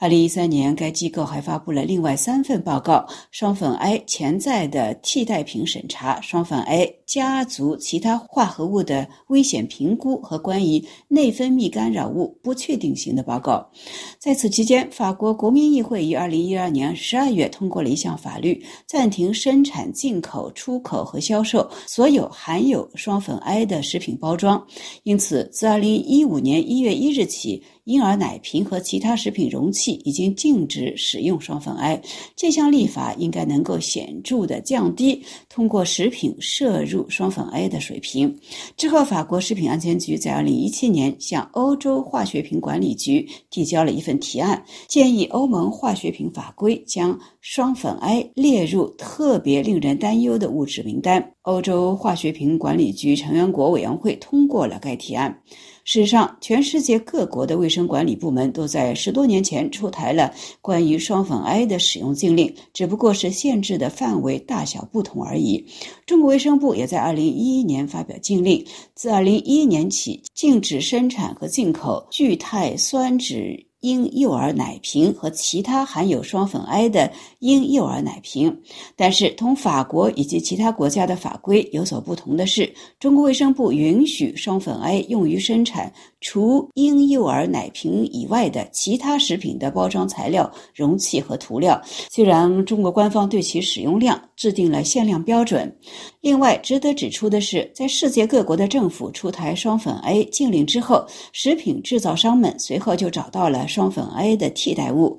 [0.00, 13.70] 二零一三年，该机构还发布了另外三份报告：双酚 A 潜在的替代品审查、双酚 A 家族其他化合物的危险评估和关于内分泌干扰物不确定性的报告。
[14.18, 24.66] 在此期间，法国国民议会于二零一二年十二月通过了一项法律，暂停生产、进口、出口和销售所有含有双酚 A 的食品包装。
[25.02, 27.62] 因此，自二零一五年一月一日起。
[27.84, 32.00] 婴儿奶瓶和其他食品容器已经禁止使用双酚 A。
[32.36, 38.38] 这项立法应该能够显著地降低通过食品摄入双酚 A 的水平。
[38.76, 51.32] 之后，法国食品安全局在2017年向欧洲化学品管理局提交了一份提案，建议欧盟化学品法规将双酚 A 列入特别令人担忧的物质名单。
[51.42, 55.42] 欧洲化学品管理局成员国委员会通过了该提案。
[55.92, 60.32] 事实上，全世界各国的卫生管理部门都在十多年前出台了
[60.62, 65.66] 关于双酚 A 的使用禁令，只不过是限制的范围大小不同而已。
[66.06, 68.64] 中国卫生部也在二零一一年发表禁令，
[68.94, 73.69] 自二零一一年起禁止生产和进口聚碳酸酯。
[73.80, 78.60] 婴幼儿奶瓶和其他含有双酚 A 的婴幼儿奶瓶。
[78.94, 91.80] 但是，同法国以及其他国家的法规有所不同的是，中国卫生部允许双酚 A 用于生产除婴幼儿奶瓶以外的其他食品的包装材料、容器和涂料。
[92.10, 95.74] 虽然中国官方对其使用量制定了限量标准。
[96.20, 105.18] 另外，值得指出的是，在世界各国的政府出台双酚 A 禁令之后，食品制造商们随后就找到了双酚 A 的替代物。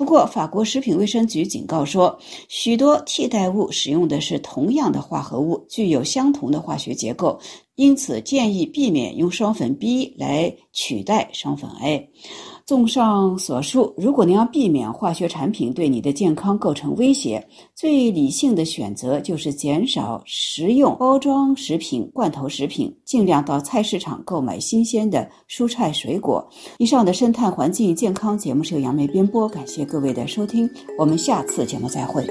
[0.00, 7.38] 不过，法国食品卫生局警告说，许多替代物使用的是同样的化合物，具有相同的化学结构，
[7.74, 12.08] 因此建议避免用双酚 B 来取代双酚 A。
[12.66, 17.44] 综上所述，如果您要避免化学产品对你的健康构成威胁，
[17.74, 26.48] 最理性的选择就是减少食用包装食品、罐头食品，尽量到菜市场购买新鲜的蔬菜水果。
[26.78, 32.24] 以上的生态环境健康节目是由杨梅编播，感谢各位的收听，我们下次节目再会。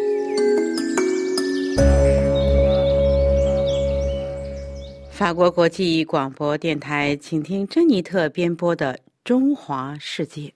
[5.09, 8.97] 法国国际广播电台，请听珍妮特编播的。
[9.29, 10.55] 中华世界。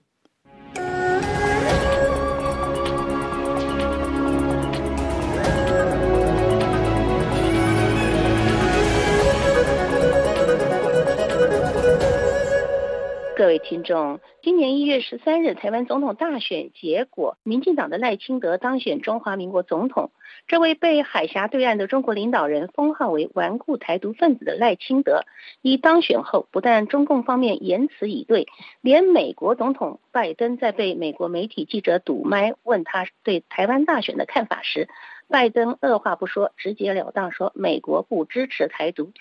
[13.36, 20.10] 各位听众，今年一月十三日，台湾总统大选结果，民进党的赖清德当选中华民国总统。
[20.46, 25.24] 这位被海峡对岸的中国领导人封号为顽固台独分子的赖清德，
[25.62, 28.46] 一当选后，不但中共方面言辞以对，
[28.82, 34.88] 连美国总统拜登在被美国媒体记者堵麦问他对台湾大选的看法时，
[35.28, 39.12] 拜登二话不说，直截了当说美国不支持台独。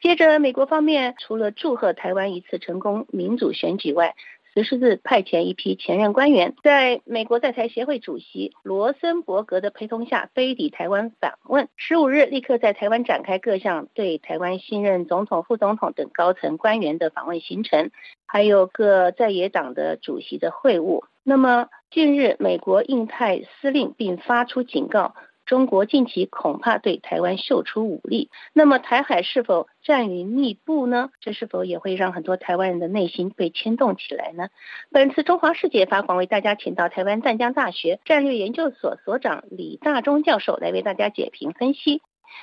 [0.00, 4.14] 接着，美国方面除了祝贺台湾一次成功民主选举外，
[4.52, 11.68] 十四日派遣一批前任官员，在美国在台协会主席罗森伯格的陪同下飞抵台湾访问。
[11.76, 17.90] 十五日，立刻在台湾展开各项对台湾新任总统、副总统等高层官员的访问行程，
[18.26, 21.04] 还有各在野党的主席的会晤。
[21.22, 25.14] 那么，近日美国印太司令并发出警告。
[25.50, 31.10] 中国近期恐怕对台湾秀出武力，那么台海是否战云密布呢？
[31.20, 34.50] 这是否也会让很多台湾人的内心被牵动起来呢？
[34.92, 42.00] 本次中华世界发广为大家请到台湾淡江大学战略研究所所长李大中教授来为大家解评分析。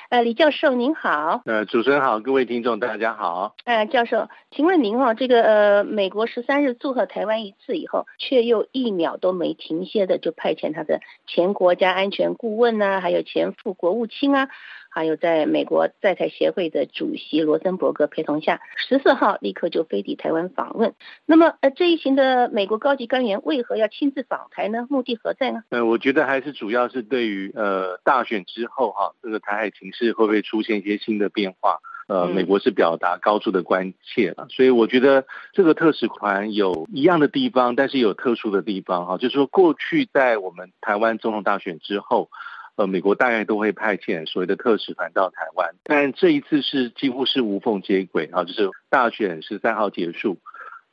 [0.10, 1.42] 呃，李教授您好。
[1.46, 3.56] 呃，主持人好，各位听众大家好。
[3.66, 14.50] 呃，教授，请问您哈，这个呃，美国十三日祝贺台湾一次以后，却又一秒都没停歇的就派遣他的前国家安全顾问呢，还有前副国务卿啊。
[14.98, 20.95] 还有在美国在台协会的主席罗森伯格陪同下，十四号立刻就飞抵台湾访问。
[21.28, 24.88] 那么，呃，这一行的美国高级官员为何要亲自访台呢？
[24.89, 25.62] 目的何在呢？
[25.70, 31.78] 呃，我觉得还是主要是对于呃大选之后哈，这个台海情势会不会出现一些新的变化？
[32.08, 34.48] 呃，美国是表达高度的关切了。
[34.50, 42.32] 所以我觉得这个特使团有一样的地方，但是有特殊的地方哈，就是说过去在我们台湾总统大选之后。
[42.78, 50.38] 呃，美国大概都会派遣所谓的特使团到台湾，但这一次是几乎是无缝接轨啊，就是大选十三号结束，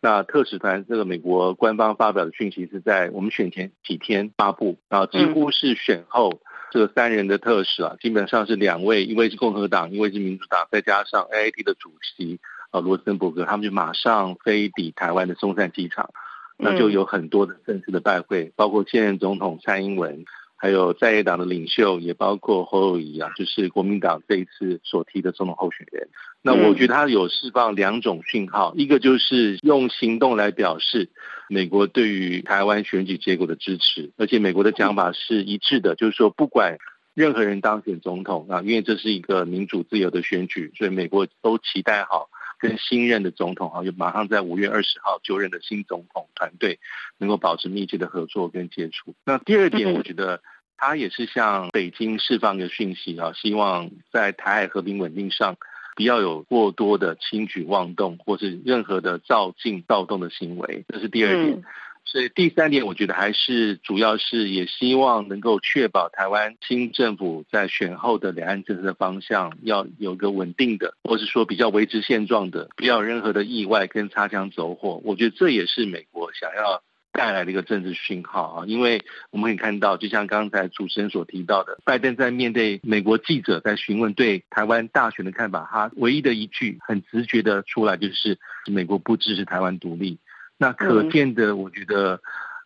[0.01, 16.09] 那特使团这个美国官方发表的讯息是在我们选前几天发布，啊，几乎是选后这个三人的特使啊，基本上是两位，一位是共和党，一位是民主党，再加上 A I T 的主席啊罗森伯格，他们就马上飞抵台湾的松山机场，
[16.57, 20.25] 那就有很多的正式的拜会，包括现任总统蔡英文。
[20.65, 26.09] 还有在野党的领袖，也包括侯友谊啊，就是国民党这一次所提的总统候选人。
[26.41, 31.11] 那我觉得他有释放两种讯号，一个就是用行动来表示
[31.51, 36.79] 美国对于台湾选举结果的支持，而且美国的讲法是一致的，就是说不管
[37.13, 42.31] 任何人当选总统啊，因为这是一个民主自由的选举，所以美国都期待好。
[42.57, 46.79] 跟新任的总统啊，就马上在五月二十号就任的新总统团队
[47.19, 49.15] 能够保持密切的合作跟接触。
[49.27, 50.41] 那第二点，我觉得
[50.77, 55.57] 他也是向北京释放一个讯息啊，希望在台海和平稳定上
[55.97, 60.85] 不要有过多的轻举妄动，或是任何的造进躁动的行为。
[60.89, 61.63] 这是第二点。
[62.07, 75.01] 所以第三点，我觉得还是主要是也希望能够确保台湾新政府在选后的两岸政策的方向要有个稳定的，或是说比较维持现状的，不要有任何的意外跟擦枪走火。
[75.03, 76.83] 我觉得这也是美国想要
[77.15, 79.01] 带来的一个政治讯号啊，因为
[79.31, 90.19] 我们可以看到，就像刚才主持人所提到的，拜登在面对美国记者在询问对台湾大选的看法，他唯一的一句很直觉的出来就是美国不支持台湾独立。
[90.59, 92.21] 那可见的，我觉得，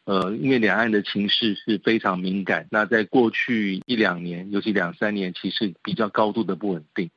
[0.04, 7.10] 呃，因为两岸的情势是非常敏感，那在过去一两年，尤其两三年，其实比较高度的不稳定。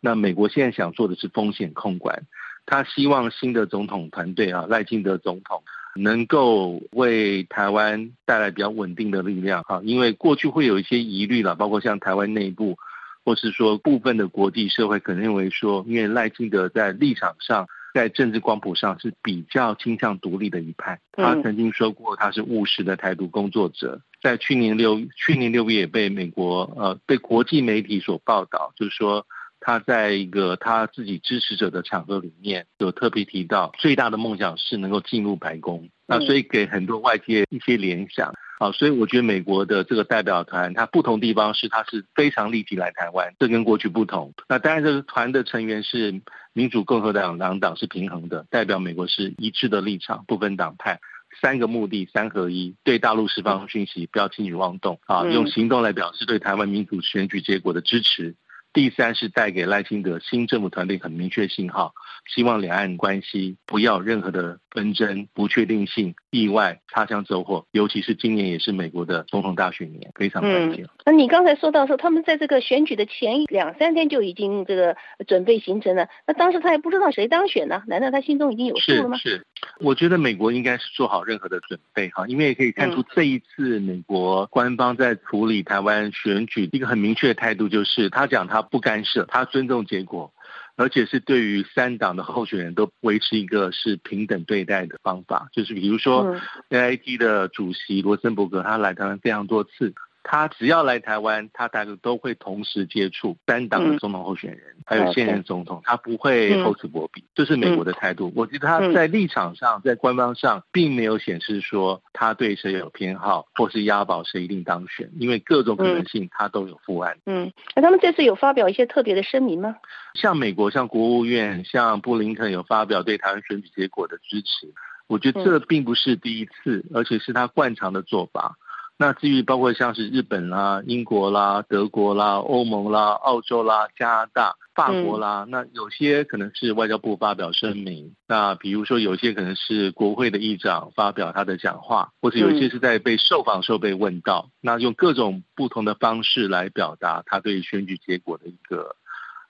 [0.00, 2.22] 那美国现在想做的是风险控管，
[2.64, 5.62] 他希望新的总统团队啊，赖清德总统
[5.96, 12.76] 能够为台湾带来比较稳定的力量哈，因为过去会有一些疑虑了，包括像台湾内部，
[13.24, 17.66] 或是说部分的国际社会可能认为说，因为赖清德在立场上。
[17.94, 21.00] 在政治光谱上是比较倾向独立的一派。
[21.12, 23.98] 他曾经说过，他是务实的台独工作者。
[24.20, 29.26] 在去年六去年六月，被美国呃被国际媒体所报道，就是说
[29.66, 35.88] 他在一个他自己支持者的场合里面，有特别提到最大的梦想是能够进入白宫。
[36.06, 38.32] 那所以给很多外界一些联想。
[38.58, 44.32] 啊，所以我觉得美国的这个代表团，它不同地方是它是非常立即来台湾，这跟过去不同。
[44.48, 51.00] 那当然，这个团的成员是民主、共和党两党是平衡的，代表美国是一致的立场，不分党派。
[51.42, 58.36] 三个目的，三合一，对大陆释放讯息，不要轻举妄动啊，用行动来表示对台湾民主选举结果的支持。
[58.76, 61.94] 第三是带给赖清德新政府团队很明确信号。
[62.26, 70.84] 希望两岸关系不要任何的纷争、不确定性、意外、擦枪走火，尤其是今年也是美国的总统大选年，非常关键。
[71.06, 74.94] 那你刚才说到说，他们在这个选举的前两三天就已经这个
[75.26, 77.82] 准备形成了，那当时他也不知道谁当选呢？
[77.86, 79.16] 难道他心中已经有数了吗？
[79.16, 79.46] 是，
[79.80, 90.32] 我觉得美国应该是做好任何的准备哈，因为也可以看出这一次美国官方在处理台湾选举一个很明确的态度，就是他讲他不干涉，他尊重结果。
[90.78, 96.36] 而且是对于三党的候选人都维持一个是平等对待的方法，就是比如说
[96.68, 99.94] A I T 的主席罗森伯格，他来台湾非常多次。
[100.28, 108.32] 他只要来台湾，他大概都会同时接触三党的总统候选人，还有现任总统，他不会厚此薄彼，这是美国的态度。
[108.34, 117.16] 我觉得他在立场上，在官方上，并没有显示说他对谁有偏好，或是押宝谁一定当选，因为各种可能性他都有负案。
[117.26, 119.76] 嗯，那他们这次有发表一些特别的声明吗？
[120.14, 124.74] 像美国，像国务院，像布林肯有发表对台湾选举结果的支持，
[125.06, 128.56] 我觉得这并不是第一次，而且是他惯常的做法。
[128.98, 148.96] 那至于包括像是日本啦、英国啦、德国啦、欧盟啦、澳洲啦、加拿大、法国啦，那有些可能是外交部发表声明，那比如说有些可能是国会的议长发表他的讲话，或者有一些是在被受访时候被问到，那用各种不同的方式来表达他对选举结果的一个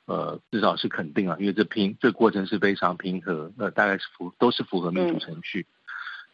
[0.07, 5.67] 呃，至少是肯定啊，因为这平这过程是非常平和，呃，大概是符都是符合民主程序。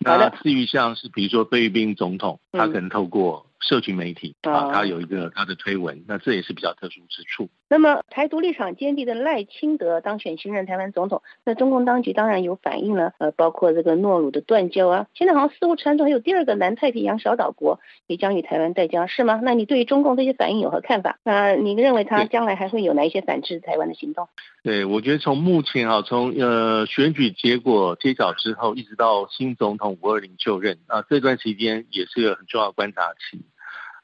[0.05, 3.47] 那至于像是比如说菲律宾总统，他可能透过。
[3.63, 7.49] 社群媒体啊，他有一个他的推文，那这也是比较特殊之处。
[7.73, 19.41] 那么，台独立场坚定的赖清德当选新任台湾总统，那中共当局当然有反应了，呃，包括这个诺鲁的断交啊，现在好像似乎传出还有第二个南太平洋小岛国也将与台湾断交，是吗？
[19.43, 21.17] 那你对于中共这些反应有何看法？
[21.25, 24.29] 那你认为他将来还会有哪一些反制台湾的行动？
[24.63, 33.41] 对，我觉得从目前啊，从呃选举结果揭晓之后，一直到新总统五二零就任啊，这段期间也是个很重要的观察期。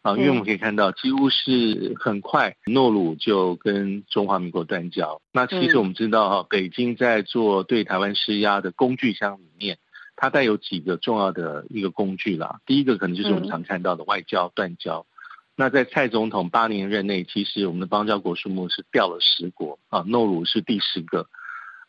[0.09, 5.21] 啊，因为我们可以看到，几乎是很快，诺鲁就跟中华民国断交。
[5.33, 9.77] 那其实我们知道哈，北京在做对台湾施压的工具箱里面，
[10.17, 12.61] 它带有几个重要的一个工具啦。
[12.65, 15.05] 第一个可能就是我们常看到的外交断交。
[15.55, 21.27] 那在蔡总统八年任内，其实我们的邦交国数目是掉了十国啊，诺鲁是第十个，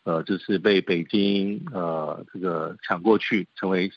[0.03, 3.89] 呃，就是被北京呃这个抢过去，成为。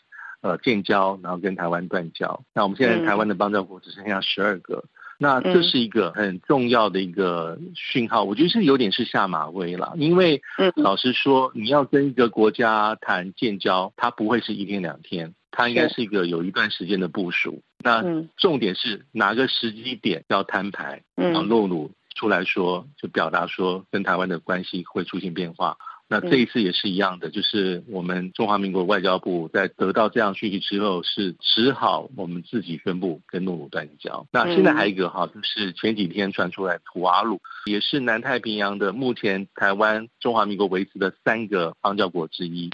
[0.42, 2.42] 呃，建交，然后跟台湾断交。
[2.52, 4.84] 那我们现在台湾的邦交国只剩下十二个，
[5.16, 8.24] 那这是一个很重要的一个讯号。
[8.24, 10.42] 我觉得是有点是下马威了，因为
[10.74, 17.62] 老实说，你要跟一个国家谈建交，它不会是一天两天，它应该是一个有一段时间的部署。
[17.78, 18.02] 那
[18.36, 21.02] 重点是哪个时机点要摊牌？
[21.14, 25.76] 啊，露露出来说，就表达说跟台湾的关系会出现变化。
[26.12, 34.26] 那这一次也是一样的，就是我们中华民国外交部在得到这样讯息之后，是只好我们自己宣布跟诺鲁断交。
[34.30, 42.68] 那现在还有一个哈，就是前几天传出来土瓦鲁也是南太平洋的目前台湾中华民国维持的三个邦交国之一。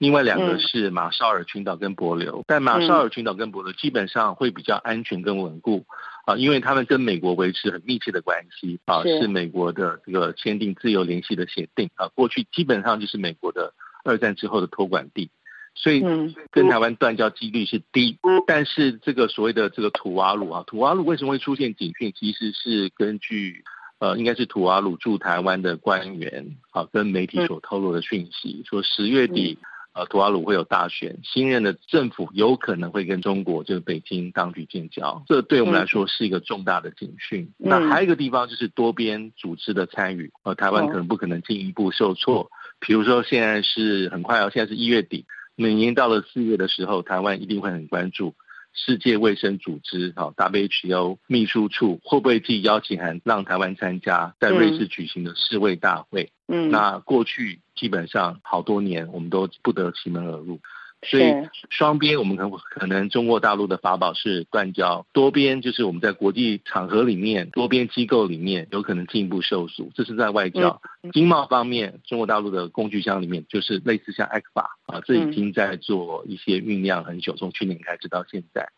[0.00, 5.84] 另外两个是马绍尔群岛跟帛琉，但马绍尔群岛跟帛琉基本上会比较安全跟稳固
[6.26, 13.72] 啊，因为他们跟美国维持很密切的关系啊，是美国的这个签订自由联系的协定啊，过去基本上就是美国的
[14.04, 15.30] 二战之后的托管地，
[15.74, 16.02] 所以
[16.50, 18.18] 跟台湾断交几率是低。
[18.46, 22.12] 但是这个所谓的这个土瓦鲁啊，土瓦鲁为什么会出现警讯？
[22.14, 23.64] 其实是根据
[23.98, 29.58] 呃，应该是土瓦鲁驻台湾的官员啊跟媒体所透露的讯息，说十月底。
[29.92, 37.50] 呃，图瓦鲁会有大选，新任的政府有可能会跟中国就是北京当局建交，这对我们来说是一个重大的警讯。
[37.58, 42.50] 那还有一个地方就是多边组织的参与，呃，台湾可能不可能进一步受挫。
[42.78, 45.26] 比如说现在是很快哦，现在是一月底，
[45.56, 48.34] 每年到了四月的时候，台湾一定会很关注
[48.72, 56.32] 世界卫生组织好 WHO 秘书处会不会寄邀请函让台湾参加在瑞士举行的世卫大会。
[56.46, 57.60] 嗯，那过去。
[57.76, 60.60] 基本上好多年，我们都不得其门而入，
[61.02, 61.32] 所以
[61.70, 70.82] 双边我们可可能中国大陆的法宝是断交，多边就是我们在国际场合里面，多边机构里面有可能进一步受阻，这是在外交、
[71.12, 78.68] 经贸方面，中国大陆的工具箱里面就是类似像 ECFA 啊，这已经在做一些酝酿很久，从去年开始到现在。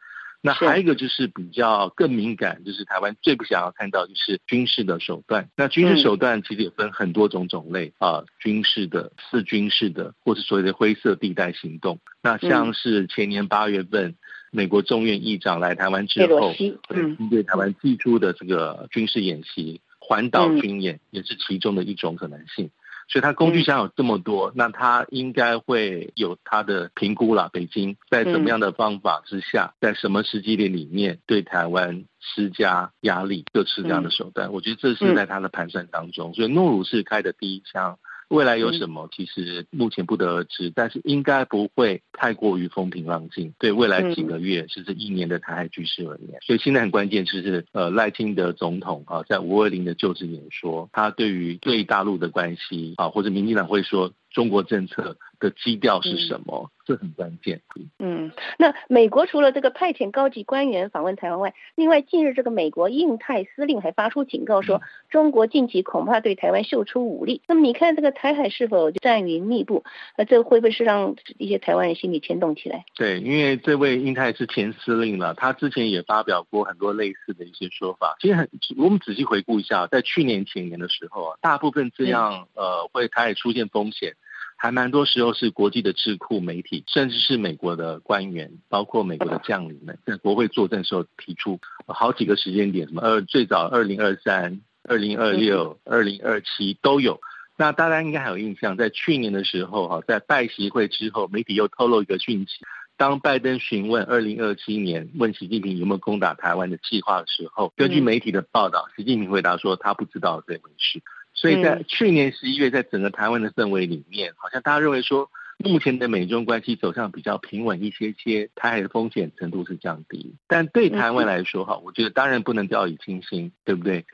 [0.44, 5.48] 那还有一个就是比较更敏感，就是台湾最不想要看到就是军事的手段。
[5.56, 12.00] 那军事手段其实也分很多种种类啊，军事的、四军事的，或是所谓的灰色地带行动。
[12.20, 14.16] 那像是前年八月份，
[14.50, 16.52] 美国众院议长来台湾之后，
[16.88, 22.68] 嗯，对台湾寄出的这个军事演习，环岛军演也是其中的一种可能性。
[23.12, 27.50] 所以，他工具箱有这么多，那他应该会有他的评估了。
[27.52, 36.32] 北京在什么样的方法之下，在什么时机点里面对台湾施加压力，各式各样的手段，我觉得这是在他的盘算当中。
[36.32, 37.98] 所以，诺鲁是开的第一枪。
[38.32, 43.52] 未来有什么，其实目前不得而知，但是应该不会太过于风平浪静。
[43.58, 54.12] 对未来几个月甚至一年的台海局势而言，所以现在很关键就是呃赖清德总统啊，在五二零的就职演说，他对于对大陆的关系啊，或者民进党会说。
[54.32, 56.70] 中国政策的基调是什么？
[56.84, 57.62] 这很关键。
[58.00, 67.40] 嗯，那美国除了这个派遣高级官员访问台湾外，另外近日这个美国印太司令还发出警告说，中国近期恐怕对台湾秀出武力。
[67.46, 69.84] 那么你看这个台海是否战云密布？
[70.18, 72.84] 那这会不会是让一些台湾人心里牵动起来？
[72.96, 78.16] 对，因为这位印太是前司令了，他之前也发表过很多类似的一些说法。
[78.18, 84.14] 其实很，我们仔细回顾一下，在去年前年的时候啊，大部分这样呃会台海出现风险。
[84.62, 91.58] 还蛮多时候是国际的智库、媒体，甚至是美国的官员，包括美国的将领们，在国会作证时候提出
[91.88, 97.20] 好几个时间点，什么二最早二零二三、二零二六、二零二七都有。
[97.56, 102.64] 那大家应该还有印象，在去年的时候，哈，在拜习会之后，媒体又透露一个讯息：
[102.96, 111.02] 当拜登询问二零二七年问习近平有没有攻打台湾的计划的时候，根据媒体的报道，习近平回答说他不知道这回事。
[111.34, 120.34] 所以在去年十一月，在整个台湾的氛围里面，好像大家认为说，目前的美中关系走向比较平稳一些些，台海的风险程度是降低。
[120.46, 124.04] 但对台湾来说，哈，我觉得当然不能掉以轻心，对不对？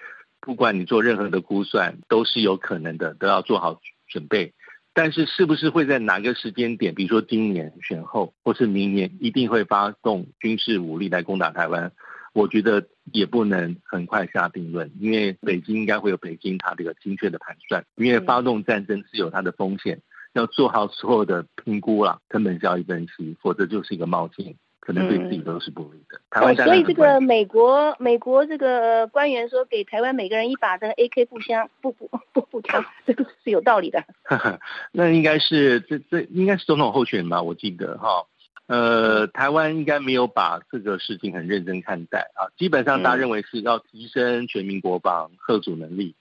[0.41, 4.55] 不管你做任何的估算，都是有可能的，都要做好准备。
[4.95, 11.93] 但是是不是会在哪个时间点，比如说今年选后，或是明年，一定会发动军事武力来攻打台湾？
[12.35, 20.01] 我觉得也不能很快下定论，因为北京应该会有北京它这个精确的盘算，因为发动战争是有它的风险，
[20.35, 26.21] 要做好所有的评估啦，成本效益分析，否则就是一个冒进，可能对自己都是不利的。
[26.31, 34.05] 台湾所以这个美国美国这个官员说给台湾每个人一把这个 AK 步枪步步步步枪，这个是有道理的。
[34.93, 37.43] 那应该是这这应该是总统候选人吧？
[37.43, 38.27] 我记得哈。
[38.69, 42.53] 呃，台湾应该没有把这个事情很认真看待啊。
[42.59, 46.15] 基本上，大家认为是要提升全民国防、贺主能力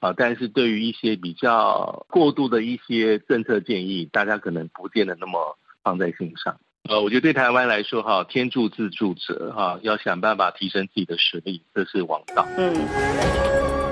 [0.00, 0.12] 啊。
[0.16, 6.58] 但是对于一些比较过度的一些政策建议，大家可能不见得那么放在心上。
[6.88, 12.44] 呃，我觉得对台湾来说，哈，天助自助者，哈，要想办法提升自己的实力，这是王道。
[12.58, 13.83] 嗯。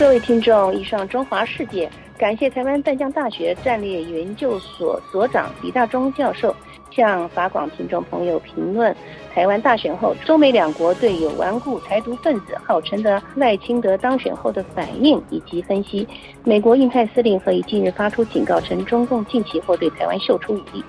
[0.00, 1.86] 各位听众，以上中华世界，
[2.16, 6.56] 感谢台湾淡江大学战略研究所所长李大中教授
[6.90, 8.96] 向法广听众朋友评论
[9.34, 16.08] 台湾大选后中美两国对有顽固台独分子号称的赖清德当选后的反应以及分析。
[16.44, 20.82] 美国印太司令何以近日发出警告，称中共近期或对台湾秀出武力。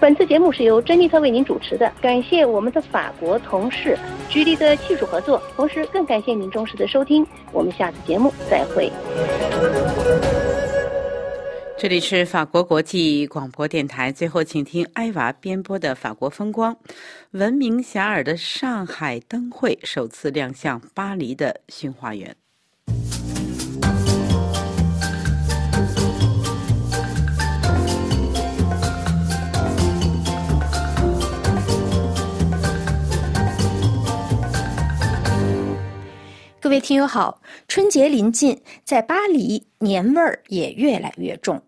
[0.00, 3.98] 本次节目是由珍妮特为您主持的，感谢我们的法国同事
[4.30, 8.90] 居里的技术合作，同时更感谢您忠实的收听，我们下次节目再会。
[11.76, 16.74] 这里是法国国际广播电台，最后请听埃娃编播的法国风光。
[17.32, 22.34] 闻名遐迩的上海灯会首次亮相巴黎的新花园。
[36.62, 41.58] 各位听友好，春节临近，在巴黎年味儿也越来越重。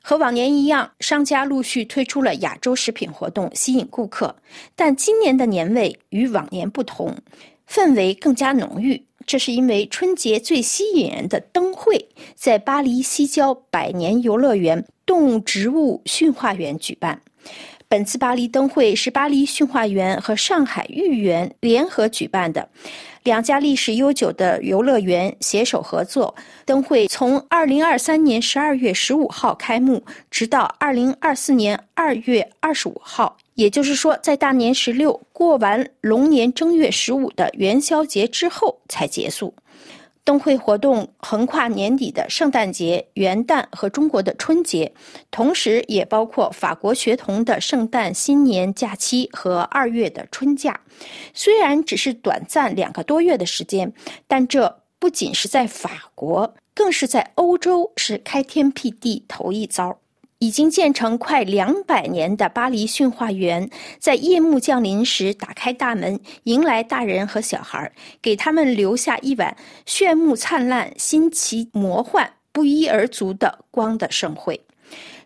[0.00, 4.36] 和往年一样，商家陆续推出了亚洲食品活动，吸引顾客。
[4.76, 7.12] 但今年的年味与往年不同，
[7.68, 9.02] 氛围更加浓郁。
[9.26, 17.20] 这是因为春节最吸引人的灯会在巴黎西郊百年游乐园动物植物驯化园举办。
[17.88, 22.68] 本次巴黎灯会是巴黎驯化园和上海豫园联合举办的。
[23.28, 33.36] 两家历史悠久的游乐园携手合作，灯会从二零二三年十二月十五号开幕，直到二零二四年二月二十五号。
[33.52, 39.52] 也就是说，在大年十六过完龙年正月十五的元宵节之后才结束。
[40.28, 44.92] 灯会活动横跨年底的圣诞节、元旦和中国的春节，
[45.30, 50.78] 同时也包括法国学童的圣诞新年假期和二月的春假。
[51.32, 53.90] 虽然只是短暂两个多月的时间，
[54.26, 59.98] 但这不仅是在法国，更是在欧洲是开天辟地头一遭。
[60.40, 63.68] 已经建成快两百年的巴黎驯化园，
[63.98, 67.90] 在夜幕降临时打开大门，迎来大人和小孩，
[68.22, 74.60] 给他们留下一晚炫目灿烂、新奇魔幻、不一而足的光的盛会。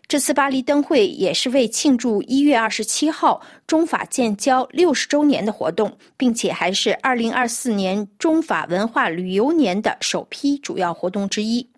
[0.07, 11.69] 这次巴黎灯会也是为庆祝一月二十七号中法建交六十周年的活动，并且还是二零二四年中法文化旅游年的首批主要活动之一。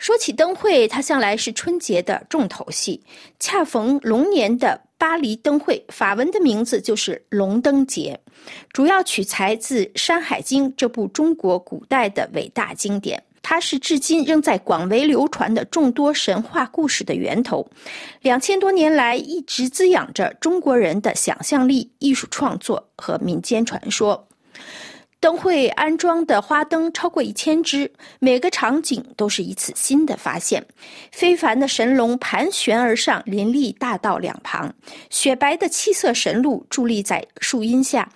[0.00, 3.02] 说起灯会，它向来是春节的重头戏。
[3.38, 8.18] 恰逢龙年的巴黎灯会，法文的名字就是龙灯节，
[8.72, 17.68] 主要取材自《山海经》这部中国古代的伟大经典，它是至今仍在广为流传的众多神话故事的源头。
[18.22, 24.26] 两千多年来，一直滋养着中国人的想象力、艺术创作和民间传说。
[25.20, 30.64] 灯会安装的花灯超过一千只，每个场景都是一次新的发现。
[31.12, 34.70] 非凡的神龙盘旋而上，林立大道两旁；
[35.10, 38.10] 雪白的七色神鹿伫立在树荫下，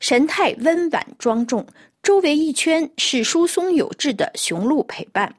[0.00, 1.66] 神态温婉庄重。
[2.02, 5.34] 周围一圈是疏松有致的雄鹿陪伴。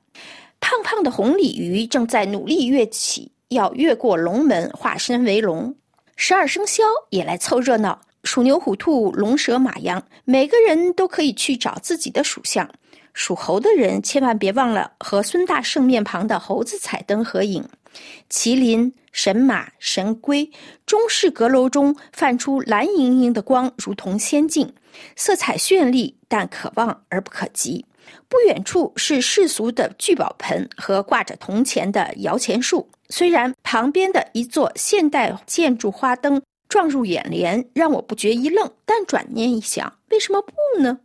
[0.59, 5.75] 胖胖的红鲤鱼正在努力跃起，要越过龙门，化身为龙。
[6.15, 8.01] 十二生肖也来凑热闹。
[8.23, 12.69] 属牛、虎、兔、龙、蛇、马、羊，每个人都可以去找自己的属相。
[13.13, 17.67] 属猴的人千万别忘了和孙大圣面旁的猴子彩灯合影。
[18.29, 20.49] 麒麟、神马、神龟，
[20.85, 24.73] 中式阁楼中泛出蓝莹莹的光，如同仙境，
[25.17, 27.85] 色彩绚丽，但可望而不可及。
[28.29, 36.41] 不远处是世俗的聚宝盆和挂着铜钱的摇钱树，虽然旁边的一座现代建筑花灯。
[36.71, 38.71] 撞入眼帘，让我不觉一愣。
[38.85, 40.97] 但转念一想，为什么不呢？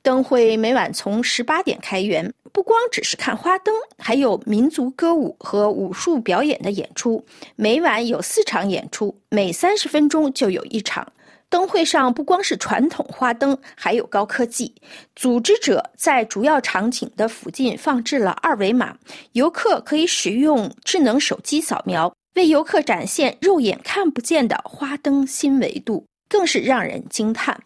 [0.00, 7.22] 灯会每晚从十八点开园，不光只是看花灯，还有民族歌舞和武术表演的演出。
[7.54, 11.06] 每晚有四场演出，每三十分钟就有一场。
[11.50, 14.74] 灯会上不光是传统花灯，还有高科技。
[15.14, 18.96] 组织者在主要场景的附近放置了二维码，
[19.32, 22.10] 游客可以使用智能手机扫描。
[22.34, 27.60] 为游客展现肉眼看不见的花灯新维度，更是让人惊叹。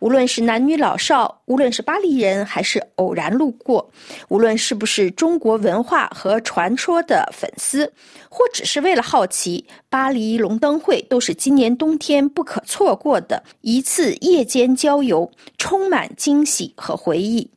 [0.00, 3.90] 无论是男女老少，无论是巴黎人还是偶然路过，
[4.28, 7.92] 无论是不是中国文化和传说的粉丝，
[8.28, 17.50] 或只是为了好奇，巴黎龙灯会都是今年冬天不可错过的一次夜间郊游，充满惊喜和回忆。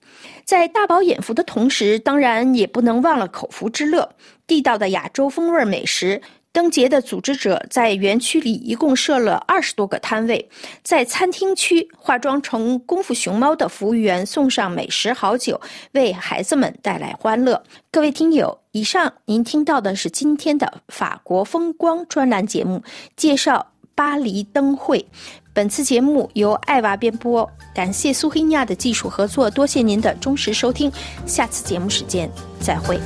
[0.44, 4.16] 在大饱眼福的同时，当然也不能忘了口福之乐。
[4.52, 6.22] 地道的亚洲风味美食，
[6.52, 10.50] 灯节的组织者在园区里一共设了二十多个摊位，
[10.84, 15.62] 在餐厅区，化妆成功夫熊猫的服务员送上美食好酒，
[15.94, 17.64] 为孩子们带来欢乐。
[17.90, 22.84] 各位听友，以上您听到的是今天的法国风光专栏节目，
[23.16, 25.08] 介绍巴黎灯会。
[25.54, 30.92] 本次节目由艾娃编播，感谢苏黑尼亚的技术合作，多谢您的忠实收听，
[31.26, 32.30] 下次节目时间
[32.60, 33.00] 再会。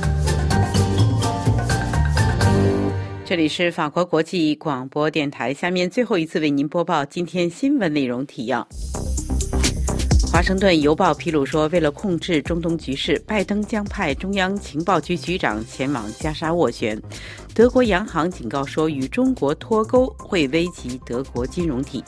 [3.28, 8.68] 这里是法国国际广播电台，下面最后一次为您播报今天新闻内容提要。
[10.36, 17.00] 华盛顿邮报披露说，为了控制中东局势，拜登将派中央情报局局长前往加沙斡旋。
[17.54, 22.04] 德国央行警告说，与中国脱钩会危及德国金融体。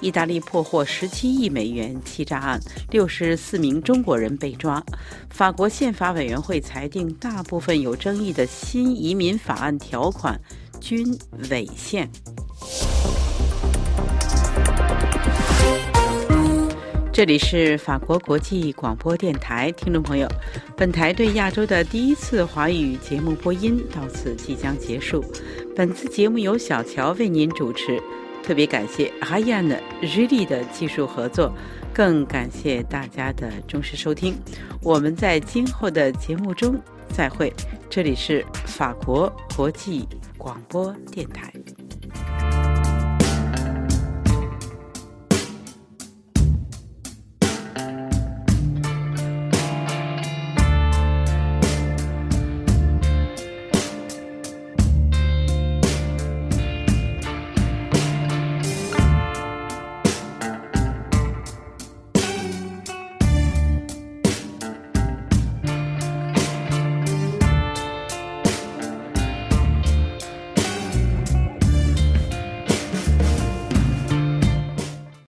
[0.00, 2.60] 意大利破获十七亿美元欺诈案，
[2.90, 4.84] 六十四名中国人被抓。
[5.30, 10.36] 法国宪法委员会裁定，大部分有争议的新移民法案条款
[10.80, 11.16] 均
[11.48, 12.10] 违宪。
[17.18, 20.28] 这里是法国国际广播电台，听众朋友，
[20.76, 25.24] 本台对亚洲的第一次华语节目播音到此即将结束。
[25.74, 28.00] 本次节目由小乔为您主持，
[28.40, 31.52] 特别感谢阿亚的日历的技术合作，
[31.92, 34.32] 更感谢大家的忠实收听。
[34.80, 37.52] 我们在今后的节目中再会。
[37.90, 40.06] 这里是法国国际
[40.36, 41.52] 广播电台。